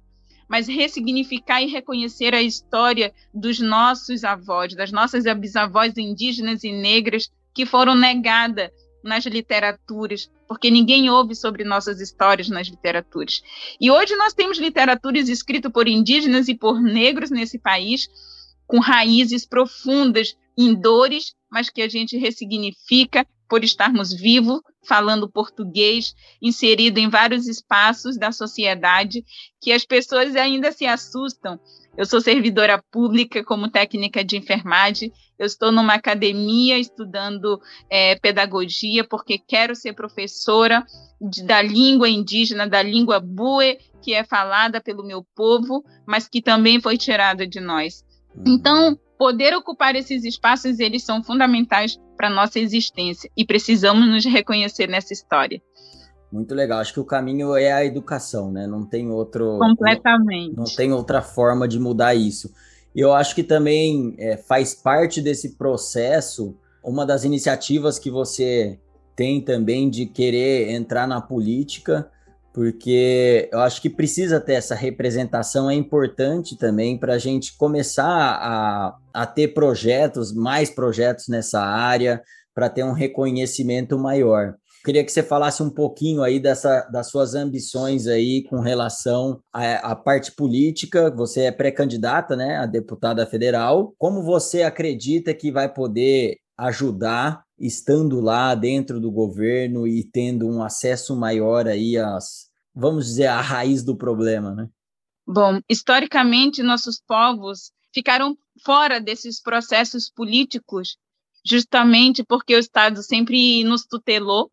mas 0.49 0.67
ressignificar 0.67 1.61
e 1.61 1.67
reconhecer 1.67 2.33
a 2.33 2.41
história 2.41 3.13
dos 3.33 3.59
nossos 3.59 4.23
avós, 4.23 4.73
das 4.73 4.91
nossas 4.91 5.23
bisavós 5.35 5.95
indígenas 5.97 6.63
e 6.63 6.71
negras 6.71 7.29
que 7.53 7.65
foram 7.65 7.95
negadas 7.95 8.71
nas 9.03 9.25
literaturas, 9.25 10.29
porque 10.47 10.71
ninguém 10.71 11.09
ouve 11.09 11.35
sobre 11.35 11.63
nossas 11.63 12.01
histórias 12.01 12.49
nas 12.49 12.67
literaturas. 12.67 13.41
E 13.79 13.91
hoje 13.91 14.15
nós 14.15 14.33
temos 14.33 14.57
literaturas 14.57 15.29
escritas 15.29 15.71
por 15.71 15.87
indígenas 15.87 16.47
e 16.47 16.55
por 16.55 16.81
negros 16.81 17.29
nesse 17.29 17.59
país, 17.59 18.07
com 18.67 18.79
raízes 18.79 19.45
profundas 19.45 20.35
em 20.57 20.73
dores, 20.73 21.33
mas 21.49 21.69
que 21.69 21.81
a 21.81 21.87
gente 21.87 22.17
ressignifica 22.17 23.25
por 23.47 23.63
estarmos 23.63 24.13
vivos, 24.13 24.59
falando 24.85 25.29
português, 25.29 26.13
inserido 26.41 26.99
em 26.99 27.09
vários 27.09 27.47
espaços 27.47 28.17
da 28.17 28.31
sociedade, 28.31 29.23
que 29.61 29.71
as 29.71 29.85
pessoas 29.85 30.35
ainda 30.35 30.71
se 30.71 30.85
assustam. 30.85 31.59
Eu 31.97 32.05
sou 32.05 32.19
servidora 32.19 32.83
pública 32.91 33.43
como 33.43 33.71
técnica 33.71 34.23
de 34.23 34.37
enfermagem, 34.37 35.11
eu 35.37 35.45
estou 35.45 35.71
numa 35.71 35.93
academia 35.93 36.79
estudando 36.79 37.61
é, 37.89 38.15
pedagogia, 38.15 39.03
porque 39.03 39.37
quero 39.37 39.75
ser 39.75 39.93
professora 39.93 40.85
de, 41.21 41.43
da 41.43 41.61
língua 41.61 42.09
indígena, 42.09 42.67
da 42.67 42.81
língua 42.81 43.19
bue, 43.19 43.77
que 44.01 44.13
é 44.13 44.23
falada 44.23 44.81
pelo 44.81 45.05
meu 45.05 45.23
povo, 45.35 45.83
mas 46.05 46.27
que 46.27 46.41
também 46.41 46.81
foi 46.81 46.97
tirada 46.97 47.47
de 47.47 47.59
nós. 47.59 48.03
Então, 48.45 48.97
poder 49.17 49.55
ocupar 49.55 49.95
esses 49.95 50.23
espaços, 50.23 50.79
eles 50.79 51.03
são 51.03 51.23
fundamentais 51.23 51.99
para 52.15 52.29
nossa 52.29 52.59
existência 52.59 53.29
e 53.35 53.45
precisamos 53.45 54.07
nos 54.07 54.25
reconhecer 54.25 54.87
nessa 54.87 55.13
história. 55.13 55.61
Muito 56.31 56.53
legal. 56.53 56.79
Acho 56.79 56.93
que 56.93 56.99
o 56.99 57.05
caminho 57.05 57.55
é 57.55 57.71
a 57.71 57.85
educação, 57.85 58.51
né? 58.51 58.67
Não 58.67 58.85
tem 58.85 59.09
outro. 59.09 59.57
Completamente. 59.59 60.55
Não, 60.55 60.65
não 60.65 60.75
tem 60.75 60.91
outra 60.91 61.21
forma 61.21 61.67
de 61.67 61.79
mudar 61.79 62.15
isso. 62.15 62.51
E 62.93 62.99
eu 62.99 63.13
acho 63.13 63.33
que 63.33 63.43
também 63.43 64.15
é, 64.17 64.35
faz 64.35 64.73
parte 64.73 65.21
desse 65.21 65.55
processo 65.55 66.55
uma 66.83 67.05
das 67.05 67.23
iniciativas 67.23 67.99
que 67.99 68.09
você 68.09 68.79
tem 69.15 69.41
também 69.41 69.89
de 69.89 70.05
querer 70.05 70.71
entrar 70.71 71.07
na 71.07 71.19
política 71.19 72.09
porque 72.57 73.47
eu 73.53 73.59
acho 73.59 73.79
que 73.79 73.87
precisa 73.87 74.41
ter 74.41 74.53
essa 74.53 74.73
representação, 74.73 75.69
é 75.69 75.75
importante 75.75 76.57
também 76.57 76.97
para 76.97 77.13
a 77.13 77.17
gente 77.19 77.55
começar 77.55 78.03
a, 78.03 78.97
a 79.13 79.27
ter 79.27 79.49
projetos, 79.49 80.33
mais 80.33 80.67
projetos 80.67 81.27
nessa 81.27 81.61
área, 81.61 82.19
para 82.55 82.67
ter 82.67 82.83
um 82.83 82.93
reconhecimento 82.93 83.99
maior. 83.99 84.55
Queria 84.83 85.03
que 85.03 85.11
você 85.11 85.21
falasse 85.21 85.61
um 85.61 85.69
pouquinho 85.69 86.23
aí 86.23 86.39
dessa, 86.39 86.81
das 86.91 87.11
suas 87.11 87.35
ambições 87.35 88.07
aí 88.07 88.41
com 88.49 88.59
relação 88.59 89.39
à, 89.53 89.91
à 89.91 89.95
parte 89.95 90.31
política. 90.31 91.11
Você 91.11 91.41
é 91.41 91.51
pré-candidata, 91.51 92.35
né, 92.35 92.57
a 92.57 92.65
deputada 92.65 93.23
federal. 93.27 93.93
Como 93.99 94.23
você 94.23 94.63
acredita 94.63 95.31
que 95.31 95.51
vai 95.51 95.71
poder 95.71 96.37
ajudar 96.57 97.43
estando 97.59 98.19
lá 98.19 98.55
dentro 98.55 98.99
do 98.99 99.11
governo 99.11 99.87
e 99.87 100.03
tendo 100.03 100.47
um 100.47 100.63
acesso 100.63 101.15
maior 101.15 101.67
aí 101.67 101.97
às, 101.97 102.46
vamos 102.77 103.05
dizer, 103.05 103.25
a 103.25 103.41
raiz 103.41 103.83
do 103.83 103.97
problema, 103.97 104.53
né? 104.53 104.69
Bom, 105.25 105.59
historicamente, 105.67 106.61
nossos 106.61 107.01
povos 107.01 107.71
ficaram 107.91 108.37
fora 108.63 109.01
desses 109.01 109.41
processos 109.41 110.09
políticos, 110.09 110.95
justamente 111.43 112.23
porque 112.23 112.55
o 112.55 112.59
Estado 112.59 113.01
sempre 113.01 113.63
nos 113.63 113.85
tutelou, 113.85 114.51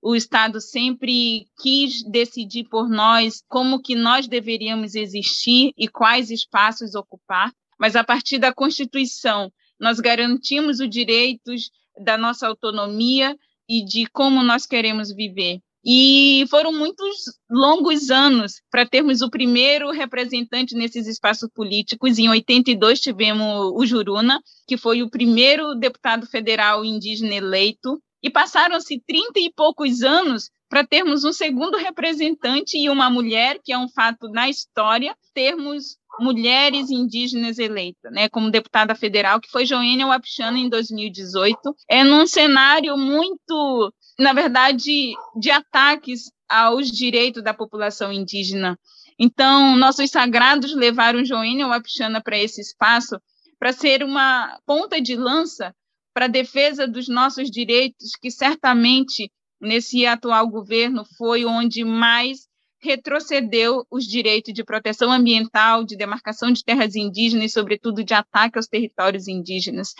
o 0.00 0.14
Estado 0.14 0.60
sempre 0.60 1.46
quis 1.60 2.04
decidir 2.04 2.64
por 2.68 2.88
nós 2.88 3.42
como 3.48 3.82
que 3.82 3.96
nós 3.96 4.28
deveríamos 4.28 4.94
existir 4.94 5.72
e 5.76 5.88
quais 5.88 6.30
espaços 6.30 6.94
ocupar, 6.94 7.52
mas 7.78 7.96
a 7.96 8.04
partir 8.04 8.38
da 8.38 8.54
Constituição 8.54 9.52
nós 9.80 9.98
garantimos 9.98 10.78
os 10.78 10.88
direitos 10.88 11.70
da 12.04 12.16
nossa 12.16 12.46
autonomia 12.46 13.36
e 13.68 13.84
de 13.84 14.06
como 14.06 14.42
nós 14.42 14.64
queremos 14.64 15.12
viver. 15.12 15.60
E 15.84 16.46
foram 16.48 16.72
muitos 16.72 17.24
longos 17.50 18.10
anos 18.10 18.62
para 18.70 18.86
termos 18.86 19.20
o 19.20 19.28
primeiro 19.28 19.90
representante 19.90 20.74
nesses 20.74 21.06
espaços 21.06 21.48
políticos. 21.54 22.18
Em 22.18 22.28
82 22.28 23.00
tivemos 23.00 23.72
o 23.74 23.84
Juruna, 23.84 24.40
que 24.66 24.78
foi 24.78 25.02
o 25.02 25.10
primeiro 25.10 25.74
deputado 25.74 26.26
federal 26.26 26.84
indígena 26.84 27.34
eleito, 27.34 28.00
e 28.22 28.30
passaram-se 28.30 29.02
30 29.06 29.38
e 29.40 29.52
poucos 29.54 30.02
anos 30.02 30.48
para 30.70 30.86
termos 30.86 31.24
um 31.24 31.32
segundo 31.32 31.76
representante 31.76 32.78
e 32.78 32.88
uma 32.88 33.10
mulher, 33.10 33.60
que 33.62 33.70
é 33.70 33.78
um 33.78 33.88
fato 33.88 34.28
na 34.30 34.48
história, 34.48 35.14
termos 35.34 35.98
mulheres 36.18 36.90
indígenas 36.90 37.58
eleitas, 37.58 38.10
né, 38.12 38.28
como 38.28 38.50
deputada 38.50 38.94
federal, 38.94 39.40
que 39.40 39.50
foi 39.50 39.66
Joênia 39.66 40.06
Wapichana 40.06 40.58
em 40.58 40.68
2018, 40.68 41.76
é 41.88 42.02
num 42.02 42.26
cenário 42.26 42.96
muito 42.96 43.92
na 44.18 44.32
verdade, 44.32 45.14
de 45.36 45.50
ataques 45.50 46.30
aos 46.48 46.90
direitos 46.90 47.42
da 47.42 47.54
população 47.54 48.12
indígena. 48.12 48.78
Então, 49.18 49.76
nossos 49.76 50.10
sagrados 50.10 50.74
levaram 50.74 51.24
Joênia 51.24 51.66
Wapichana 51.66 52.22
para 52.22 52.38
esse 52.38 52.60
espaço 52.60 53.20
para 53.58 53.72
ser 53.72 54.02
uma 54.02 54.58
ponta 54.66 55.00
de 55.00 55.16
lança 55.16 55.74
para 56.12 56.26
a 56.26 56.28
defesa 56.28 56.86
dos 56.86 57.08
nossos 57.08 57.50
direitos, 57.50 58.10
que 58.20 58.30
certamente 58.30 59.30
nesse 59.60 60.06
atual 60.06 60.48
governo 60.48 61.04
foi 61.16 61.44
onde 61.44 61.84
mais 61.84 62.46
retrocedeu 62.80 63.86
os 63.90 64.04
direitos 64.04 64.52
de 64.52 64.62
proteção 64.62 65.10
ambiental, 65.10 65.84
de 65.84 65.96
demarcação 65.96 66.52
de 66.52 66.62
terras 66.62 66.94
indígenas 66.94 67.46
e, 67.46 67.54
sobretudo, 67.54 68.04
de 68.04 68.12
ataque 68.12 68.58
aos 68.58 68.66
territórios 68.68 69.26
indígenas. 69.26 69.94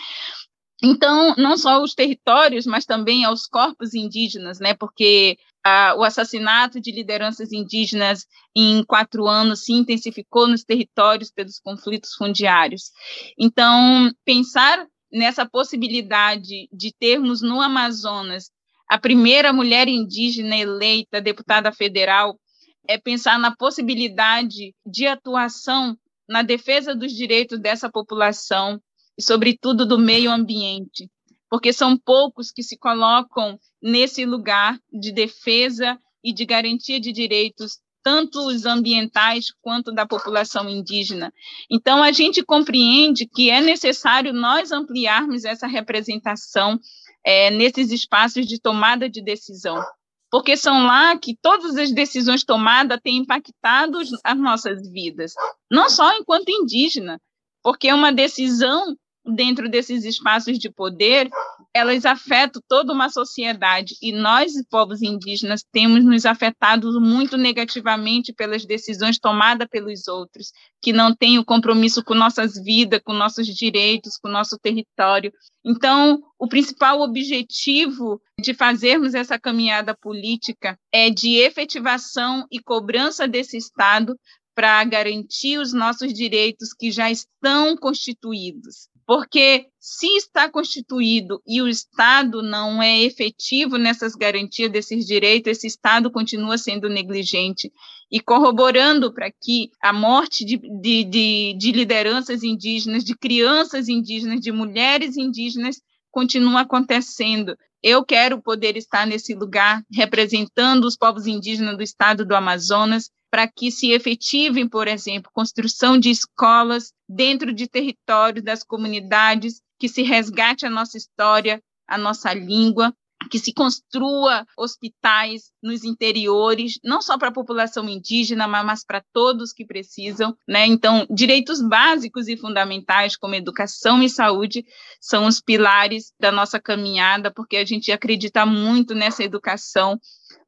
Então, 0.83 1.33
não 1.37 1.57
só 1.57 1.81
os 1.81 1.93
territórios, 1.93 2.65
mas 2.65 2.85
também 2.85 3.23
aos 3.23 3.47
corpos 3.47 3.93
indígenas, 3.93 4.59
né? 4.59 4.73
Porque 4.73 5.37
ah, 5.63 5.95
o 5.97 6.03
assassinato 6.03 6.81
de 6.81 6.91
lideranças 6.91 7.51
indígenas 7.51 8.25
em 8.55 8.83
quatro 8.83 9.25
anos 9.25 9.63
se 9.63 9.73
intensificou 9.73 10.47
nos 10.47 10.63
territórios 10.63 11.31
pelos 11.31 11.59
conflitos 11.59 12.13
fundiários. 12.15 12.91
Então, 13.39 14.11
pensar 14.25 14.85
nessa 15.11 15.47
possibilidade 15.47 16.67
de 16.71 16.93
termos 16.99 17.41
no 17.41 17.61
Amazonas 17.61 18.51
a 18.87 18.99
primeira 18.99 19.51
mulher 19.51 19.87
indígena 19.87 20.55
eleita 20.55 21.19
deputada 21.19 21.71
federal 21.71 22.39
é 22.87 22.99
pensar 22.99 23.39
na 23.39 23.55
possibilidade 23.55 24.75
de 24.85 25.07
atuação 25.07 25.97
na 26.29 26.43
defesa 26.43 26.95
dos 26.95 27.11
direitos 27.11 27.59
dessa 27.59 27.89
população 27.89 28.79
e, 29.17 29.23
sobretudo, 29.23 29.85
do 29.85 29.97
meio 29.97 30.31
ambiente, 30.31 31.09
porque 31.49 31.71
são 31.71 31.97
poucos 31.97 32.51
que 32.51 32.63
se 32.63 32.77
colocam 32.77 33.57
nesse 33.81 34.25
lugar 34.25 34.79
de 34.91 35.11
defesa 35.11 35.97
e 36.23 36.33
de 36.33 36.45
garantia 36.45 36.99
de 36.99 37.11
direitos, 37.11 37.79
tanto 38.03 38.39
os 38.47 38.65
ambientais 38.65 39.47
quanto 39.61 39.91
da 39.91 40.05
população 40.05 40.69
indígena. 40.69 41.33
Então, 41.71 42.03
a 42.03 42.11
gente 42.11 42.43
compreende 42.43 43.27
que 43.27 43.49
é 43.49 43.61
necessário 43.61 44.33
nós 44.33 44.71
ampliarmos 44.71 45.43
essa 45.43 45.65
representação 45.65 46.79
é, 47.23 47.49
nesses 47.49 47.91
espaços 47.91 48.45
de 48.45 48.59
tomada 48.59 49.09
de 49.09 49.23
decisão, 49.23 49.83
porque 50.29 50.55
são 50.55 50.85
lá 50.85 51.17
que 51.17 51.35
todas 51.41 51.75
as 51.77 51.91
decisões 51.91 52.43
tomadas 52.43 52.99
têm 53.03 53.17
impactado 53.17 53.99
as 54.23 54.37
nossas 54.37 54.87
vidas, 54.91 55.33
não 55.71 55.89
só 55.89 56.15
enquanto 56.17 56.49
indígena, 56.49 57.19
porque 57.63 57.91
uma 57.91 58.11
decisão 58.11 58.95
dentro 59.25 59.69
desses 59.69 60.05
espaços 60.05 60.59
de 60.59 60.69
poder, 60.69 61.29
elas 61.73 62.05
afetam 62.05 62.61
toda 62.67 62.93
uma 62.93 63.09
sociedade 63.09 63.95
e 64.01 64.11
nós, 64.11 64.53
povos 64.69 65.01
indígenas, 65.01 65.63
temos 65.71 66.03
nos 66.03 66.25
afetado 66.25 67.01
muito 67.01 67.37
negativamente 67.37 68.31
pelas 68.33 68.65
decisões 68.65 69.19
tomadas 69.19 69.67
pelos 69.69 70.07
outros, 70.07 70.51
que 70.81 70.93
não 70.93 71.13
têm 71.13 71.37
o 71.37 71.45
compromisso 71.45 72.03
com 72.03 72.13
nossas 72.13 72.53
vidas, 72.63 73.01
com 73.03 73.13
nossos 73.13 73.47
direitos, 73.47 74.17
com 74.17 74.29
nosso 74.29 74.57
território. 74.57 75.33
Então, 75.65 76.21
o 76.39 76.47
principal 76.47 77.01
objetivo 77.01 78.21
de 78.39 78.53
fazermos 78.53 79.13
essa 79.13 79.39
caminhada 79.39 79.95
política 79.95 80.77
é 80.91 81.09
de 81.09 81.35
efetivação 81.35 82.45
e 82.51 82.59
cobrança 82.59 83.27
desse 83.27 83.57
Estado 83.57 84.15
para 84.55 84.83
garantir 84.85 85.57
os 85.57 85.73
nossos 85.73 86.13
direitos 86.13 86.73
que 86.73 86.89
já 86.89 87.11
estão 87.11 87.75
constituídos. 87.75 88.87
Porque 89.07 89.67
se 89.79 90.07
está 90.17 90.49
constituído 90.49 91.39
e 91.45 91.61
o 91.61 91.67
Estado 91.67 92.41
não 92.41 92.81
é 92.81 93.03
efetivo 93.03 93.77
nessas 93.77 94.15
garantias 94.15 94.71
desses 94.71 95.05
direitos, 95.05 95.51
esse 95.51 95.67
Estado 95.67 96.09
continua 96.09 96.57
sendo 96.57 96.89
negligente 96.89 97.71
e 98.11 98.19
corroborando 98.19 99.13
para 99.13 99.29
que 99.31 99.69
a 99.81 99.93
morte 99.93 100.43
de, 100.43 100.57
de, 100.57 101.03
de, 101.03 101.55
de 101.57 101.71
lideranças 101.71 102.41
indígenas, 102.41 103.03
de 103.03 103.15
crianças 103.15 103.87
indígenas, 103.87 104.41
de 104.41 104.51
mulheres 104.51 105.17
indígenas, 105.17 105.81
continua 106.09 106.61
acontecendo. 106.61 107.55
Eu 107.83 108.03
quero 108.03 108.41
poder 108.41 108.75
estar 108.75 109.05
nesse 109.05 109.35
lugar 109.35 109.83
representando 109.93 110.85
os 110.85 110.97
povos 110.97 111.27
indígenas 111.27 111.77
do 111.77 111.83
estado 111.83 112.25
do 112.25 112.35
Amazonas, 112.35 113.11
para 113.35 113.49
que 113.49 113.69
se 113.69 113.91
efetivem, 113.91 114.65
por 114.65 114.87
exemplo, 114.87 115.29
construção 115.33 115.99
de 115.99 116.09
escolas 116.09 116.93
dentro 117.05 117.53
de 117.53 117.67
territórios 117.67 118.41
das 118.41 118.63
comunidades, 118.63 119.61
que 119.77 119.89
se 119.89 120.03
resgate 120.03 120.65
a 120.65 120.69
nossa 120.69 120.97
história, 120.97 121.61
a 121.85 121.97
nossa 121.97 122.33
língua, 122.33 122.95
que 123.29 123.37
se 123.37 123.53
construa 123.53 124.45
hospitais 124.57 125.51
nos 125.61 125.83
interiores, 125.83 126.79
não 126.81 127.01
só 127.01 127.17
para 127.17 127.27
a 127.27 127.33
população 127.33 127.89
indígena, 127.89 128.47
mas 128.47 128.85
para 128.85 129.03
todos 129.11 129.51
que 129.51 129.65
precisam, 129.65 130.33
né? 130.47 130.65
Então, 130.65 131.05
direitos 131.09 131.61
básicos 131.61 132.29
e 132.29 132.37
fundamentais 132.37 133.17
como 133.17 133.35
educação 133.35 134.01
e 134.01 134.09
saúde 134.09 134.63
são 135.01 135.25
os 135.25 135.41
pilares 135.41 136.13
da 136.17 136.31
nossa 136.31 136.57
caminhada, 136.57 137.29
porque 137.29 137.57
a 137.57 137.65
gente 137.65 137.91
acredita 137.91 138.45
muito 138.45 138.95
nessa 138.95 139.25
educação, 139.25 139.99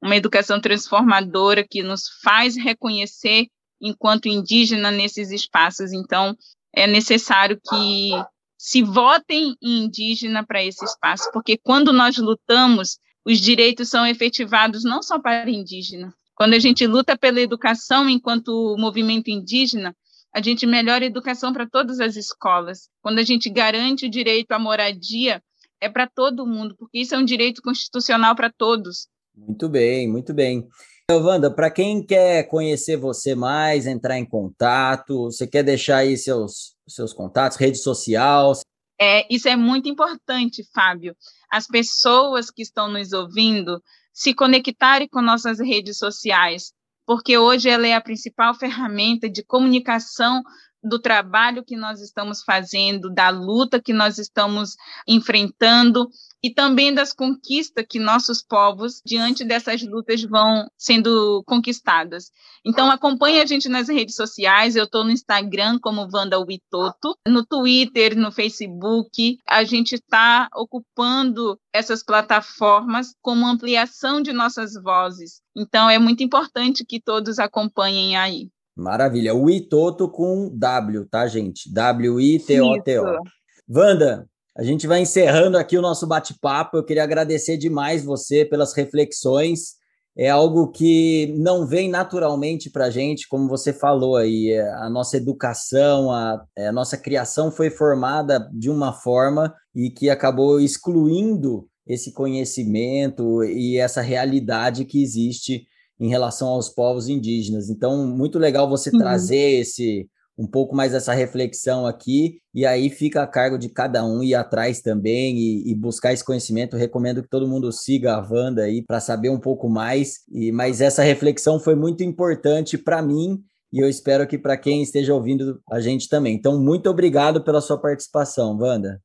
uma 0.01 0.15
educação 0.15 0.59
transformadora 0.59 1.65
que 1.67 1.83
nos 1.83 2.03
faz 2.23 2.55
reconhecer 2.55 3.47
enquanto 3.81 4.27
indígena 4.27 4.91
nesses 4.91 5.31
espaços. 5.31 5.91
Então, 5.91 6.35
é 6.73 6.87
necessário 6.87 7.59
que 7.69 8.11
se 8.57 8.81
votem 8.81 9.55
em 9.61 9.85
indígena 9.85 10.45
para 10.45 10.63
esse 10.63 10.83
espaço, 10.83 11.29
porque 11.31 11.57
quando 11.57 11.93
nós 11.93 12.17
lutamos, 12.17 12.97
os 13.25 13.39
direitos 13.39 13.89
são 13.89 14.05
efetivados 14.05 14.83
não 14.83 15.03
só 15.03 15.19
para 15.19 15.49
indígena. 15.49 16.13
Quando 16.35 16.53
a 16.53 16.59
gente 16.59 16.85
luta 16.85 17.17
pela 17.17 17.41
educação 17.41 18.09
enquanto 18.09 18.75
movimento 18.77 19.29
indígena, 19.29 19.95
a 20.33 20.41
gente 20.41 20.65
melhora 20.67 21.03
a 21.03 21.07
educação 21.07 21.51
para 21.51 21.67
todas 21.67 21.99
as 21.99 22.15
escolas. 22.15 22.89
Quando 23.01 23.19
a 23.19 23.23
gente 23.23 23.49
garante 23.49 24.05
o 24.05 24.09
direito 24.09 24.51
à 24.51 24.59
moradia, 24.59 25.41
é 25.81 25.89
para 25.89 26.07
todo 26.07 26.45
mundo, 26.45 26.75
porque 26.77 26.99
isso 26.99 27.15
é 27.15 27.17
um 27.17 27.25
direito 27.25 27.61
constitucional 27.61 28.35
para 28.35 28.51
todos. 28.51 29.07
Muito 29.37 29.69
bem, 29.69 30.07
muito 30.09 30.33
bem. 30.33 30.67
Wanda, 31.09 31.49
para 31.49 31.71
quem 31.71 32.03
quer 32.03 32.43
conhecer 32.49 32.97
você 32.97 33.35
mais, 33.35 33.85
entrar 33.85 34.17
em 34.17 34.25
contato, 34.25 35.25
você 35.25 35.47
quer 35.47 35.63
deixar 35.63 35.97
aí 35.97 36.17
seus, 36.17 36.75
seus 36.87 37.13
contatos, 37.13 37.57
rede 37.57 37.77
social? 37.77 38.51
É, 38.99 39.25
isso 39.33 39.47
é 39.47 39.55
muito 39.55 39.87
importante, 39.87 40.67
Fábio. 40.73 41.15
As 41.49 41.67
pessoas 41.67 42.49
que 42.49 42.61
estão 42.61 42.89
nos 42.89 43.13
ouvindo 43.13 43.81
se 44.11 44.33
conectarem 44.33 45.07
com 45.07 45.21
nossas 45.21 45.59
redes 45.59 45.97
sociais, 45.97 46.73
porque 47.05 47.37
hoje 47.37 47.69
ela 47.69 47.87
é 47.87 47.93
a 47.93 48.01
principal 48.01 48.53
ferramenta 48.55 49.29
de 49.29 49.45
comunicação 49.45 50.41
do 50.83 50.99
trabalho 50.99 51.63
que 51.63 51.75
nós 51.75 52.01
estamos 52.01 52.43
fazendo, 52.43 53.13
da 53.13 53.29
luta 53.29 53.81
que 53.81 53.93
nós 53.93 54.17
estamos 54.17 54.75
enfrentando 55.07 56.09
e 56.43 56.53
também 56.53 56.93
das 56.93 57.11
conquistas 57.11 57.85
que 57.87 57.99
nossos 57.99 58.43
povos, 58.43 59.01
diante 59.05 59.43
dessas 59.43 59.81
lutas, 59.81 60.21
vão 60.23 60.69
sendo 60.77 61.43
conquistadas. 61.45 62.31
Então, 62.65 62.91
acompanhe 62.91 63.41
a 63.41 63.45
gente 63.45 63.67
nas 63.67 63.87
redes 63.87 64.15
sociais. 64.15 64.75
Eu 64.75 64.83
estou 64.83 65.03
no 65.03 65.11
Instagram 65.11 65.79
como 65.81 66.07
Wanda 66.13 66.39
Witoto, 66.39 67.17
no 67.27 67.45
Twitter, 67.45 68.17
no 68.17 68.31
Facebook. 68.31 69.37
A 69.47 69.63
gente 69.63 69.95
está 69.95 70.47
ocupando 70.55 71.59
essas 71.73 72.03
plataformas 72.03 73.15
como 73.21 73.47
ampliação 73.47 74.21
de 74.21 74.31
nossas 74.31 74.73
vozes. 74.73 75.41
Então, 75.55 75.89
é 75.89 75.97
muito 75.97 76.23
importante 76.23 76.85
que 76.85 77.01
todos 77.01 77.39
acompanhem 77.39 78.15
aí. 78.15 78.49
Maravilha. 78.75 79.33
O 79.33 79.49
Itoto 79.49 80.07
com 80.07 80.55
W, 80.55 81.05
tá, 81.05 81.25
gente? 81.27 81.73
W-I-T-O-T-O. 81.73 83.23
Wanda, 83.67 84.29
a 84.57 84.63
gente 84.63 84.87
vai 84.87 85.01
encerrando 85.01 85.55
aqui 85.55 85.77
o 85.77 85.81
nosso 85.83 86.07
bate-papo. 86.07 86.77
Eu 86.77 86.83
queria 86.83 87.03
agradecer 87.03 87.57
demais 87.57 88.03
você 88.03 88.43
pelas 88.43 88.73
reflexões. 88.73 89.75
É 90.17 90.31
algo 90.31 90.71
que 90.71 91.31
não 91.37 91.67
vem 91.67 91.87
naturalmente 91.87 92.67
para 92.67 92.85
a 92.85 92.89
gente, 92.89 93.27
como 93.27 93.47
você 93.47 93.71
falou 93.71 94.15
aí. 94.15 94.51
É, 94.51 94.67
a 94.73 94.89
nossa 94.89 95.15
educação, 95.15 96.11
a, 96.11 96.43
é, 96.57 96.69
a 96.69 96.71
nossa 96.71 96.97
criação 96.97 97.51
foi 97.51 97.69
formada 97.69 98.49
de 98.51 98.67
uma 98.67 98.91
forma 98.91 99.53
e 99.75 99.91
que 99.91 100.09
acabou 100.09 100.59
excluindo 100.59 101.69
esse 101.85 102.11
conhecimento 102.11 103.43
e 103.43 103.77
essa 103.77 104.01
realidade 104.01 104.85
que 104.85 105.03
existe 105.03 105.67
em 105.99 106.09
relação 106.09 106.47
aos 106.47 106.67
povos 106.67 107.07
indígenas. 107.07 107.69
Então, 107.69 108.07
muito 108.07 108.39
legal 108.39 108.67
você 108.67 108.89
uhum. 108.89 108.97
trazer 108.97 109.59
esse 109.59 110.09
um 110.37 110.45
pouco 110.45 110.75
mais 110.75 110.93
essa 110.93 111.13
reflexão 111.13 111.85
aqui, 111.85 112.39
e 112.53 112.65
aí 112.65 112.89
fica 112.89 113.23
a 113.23 113.27
cargo 113.27 113.57
de 113.57 113.69
cada 113.69 114.05
um 114.05 114.21
ir 114.21 114.35
atrás 114.35 114.81
também 114.81 115.37
e, 115.37 115.71
e 115.71 115.75
buscar 115.75 116.13
esse 116.13 116.23
conhecimento. 116.23 116.77
Recomendo 116.77 117.23
que 117.23 117.29
todo 117.29 117.47
mundo 117.47 117.71
siga 117.71 118.15
a 118.15 118.19
Wanda 118.19 118.63
aí 118.63 118.83
para 118.83 118.99
saber 118.99 119.29
um 119.29 119.39
pouco 119.39 119.67
mais. 119.67 120.19
E, 120.31 120.51
mas 120.51 120.79
essa 120.81 121.01
reflexão 121.01 121.59
foi 121.59 121.75
muito 121.75 122.03
importante 122.03 122.77
para 122.77 123.01
mim 123.01 123.43
e 123.71 123.79
eu 123.79 123.89
espero 123.89 124.27
que 124.27 124.37
para 124.37 124.57
quem 124.57 124.81
esteja 124.81 125.13
ouvindo 125.13 125.61
a 125.69 125.79
gente 125.79 126.07
também. 126.07 126.35
Então, 126.35 126.59
muito 126.59 126.89
obrigado 126.89 127.43
pela 127.43 127.61
sua 127.61 127.79
participação, 127.79 128.57
Wanda. 128.57 129.01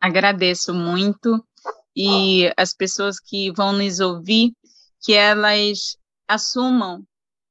Agradeço 0.00 0.72
muito. 0.72 1.44
E 1.96 2.52
as 2.56 2.74
pessoas 2.74 3.18
que 3.18 3.52
vão 3.52 3.72
nos 3.72 4.00
ouvir, 4.00 4.52
que 5.02 5.12
elas 5.12 5.96
assumam 6.28 7.02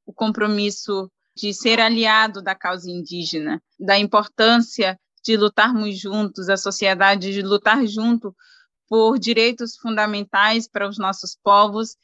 o 0.05 0.13
compromisso 0.13 1.09
de 1.35 1.53
ser 1.53 1.79
aliado 1.79 2.41
da 2.41 2.53
causa 2.55 2.89
indígena, 2.89 3.61
da 3.79 3.97
importância 3.97 4.99
de 5.23 5.37
lutarmos 5.37 5.97
juntos, 5.97 6.49
a 6.49 6.57
sociedade 6.57 7.31
de 7.31 7.41
lutar 7.41 7.85
junto 7.87 8.35
por 8.87 9.17
direitos 9.17 9.75
fundamentais 9.77 10.67
para 10.67 10.87
os 10.87 10.97
nossos 10.97 11.37
povos, 11.41 11.95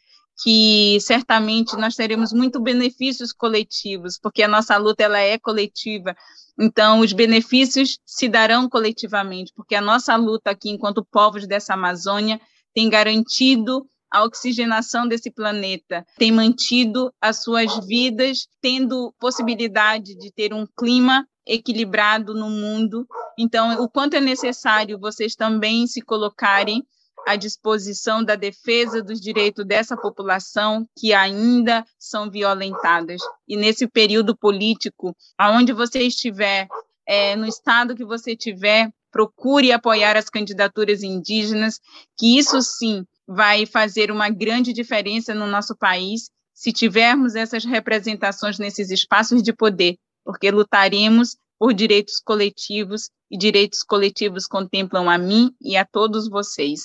que 0.42 0.98
certamente 1.02 1.76
nós 1.76 1.96
teremos 1.96 2.32
muito 2.32 2.62
benefícios 2.62 3.34
coletivos, 3.34 4.18
porque 4.18 4.42
a 4.42 4.48
nossa 4.48 4.78
luta 4.78 5.04
ela 5.04 5.20
é 5.20 5.38
coletiva. 5.38 6.16
Então, 6.58 7.02
os 7.02 7.12
benefícios 7.12 8.00
se 8.06 8.30
darão 8.30 8.70
coletivamente, 8.70 9.52
porque 9.54 9.76
a 9.76 9.82
nossa 9.82 10.16
luta 10.16 10.52
aqui, 10.52 10.70
enquanto 10.70 11.06
povos 11.06 11.46
dessa 11.46 11.74
Amazônia, 11.74 12.40
tem 12.74 12.90
garantido 12.90 13.86
a 14.12 14.24
oxigenação 14.24 15.08
desse 15.08 15.30
planeta, 15.30 16.06
tem 16.18 16.32
mantido 16.32 17.14
as 17.22 17.44
suas 17.44 17.86
vidas 17.86 18.48
tendo 18.62 19.14
possibilidade 19.20 20.16
de 20.16 20.32
ter 20.32 20.54
um 20.54 20.66
clima 20.78 21.28
equilibrado 21.46 22.34
no 22.34 22.50
mundo. 22.50 23.08
Então, 23.38 23.82
o 23.82 23.90
quanto 23.90 24.16
é 24.16 24.22
necessário 24.22 25.00
vocês 25.00 25.36
também 25.36 25.88
se 25.88 26.02
colocarem 26.02 26.84
à 27.28 27.36
disposição 27.36 28.24
da 28.24 28.36
defesa 28.36 29.04
dos 29.04 29.20
direitos 29.20 29.66
dessa 29.66 29.98
população 29.98 30.88
que 30.98 31.14
ainda 31.14 31.86
são 31.98 32.30
violentadas. 32.30 33.22
E 33.48 33.58
nesse 33.58 33.88
período 33.88 34.36
político, 34.38 35.16
aonde 35.38 35.74
você 35.74 36.02
estiver, 36.04 36.68
é, 37.08 37.36
no 37.36 37.46
estado 37.46 37.96
que 37.96 38.06
você 38.06 38.32
estiver, 38.32 38.90
procure 39.12 39.72
apoiar 39.72 40.16
as 40.16 40.30
candidaturas 40.30 41.04
indígenas, 41.04 41.80
que 42.18 42.38
isso 42.38 42.62
sim 42.62 43.06
vai 43.30 43.68
fazer 43.68 44.10
uma 44.10 44.28
grande 44.28 44.74
diferença 44.74 45.36
no 45.36 45.46
nosso 45.46 45.76
país 45.78 46.32
se 46.52 46.74
tivermos 46.74 47.36
essas 47.36 47.64
representações 47.64 48.58
nesses 48.58 48.90
espaços 48.90 49.44
de 49.44 49.54
poder, 49.54 49.98
porque 50.26 50.50
lutaremos 50.50 51.38
por 51.60 51.72
direitos 51.72 52.20
coletivos 52.20 53.12
e 53.30 53.38
direitos 53.38 53.84
coletivos 53.84 54.48
contemplam 54.48 55.08
a 55.08 55.18
mim 55.18 55.52
e 55.62 55.78
a 55.78 55.86
todos 55.86 56.28
vocês. 56.28 56.82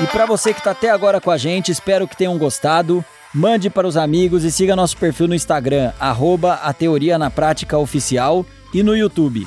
E 0.00 0.06
para 0.12 0.26
você 0.26 0.52
que 0.54 0.60
está 0.60 0.70
até 0.70 0.90
agora 0.90 1.20
com 1.20 1.30
a 1.30 1.36
gente, 1.36 1.72
espero 1.72 2.06
que 2.06 2.16
tenham 2.16 2.38
gostado. 2.38 3.04
Mande 3.34 3.68
para 3.68 3.88
os 3.88 3.96
amigos 3.96 4.44
e 4.44 4.52
siga 4.52 4.76
nosso 4.76 4.96
perfil 4.96 5.26
no 5.26 5.34
Instagram, 5.34 5.92
arroba 5.98 6.54
a 6.54 6.72
Teoria 6.72 7.18
na 7.18 7.30
Prática 7.30 7.76
Oficial 7.76 8.46
e 8.72 8.82
no 8.82 8.96
YouTube. 8.96 9.46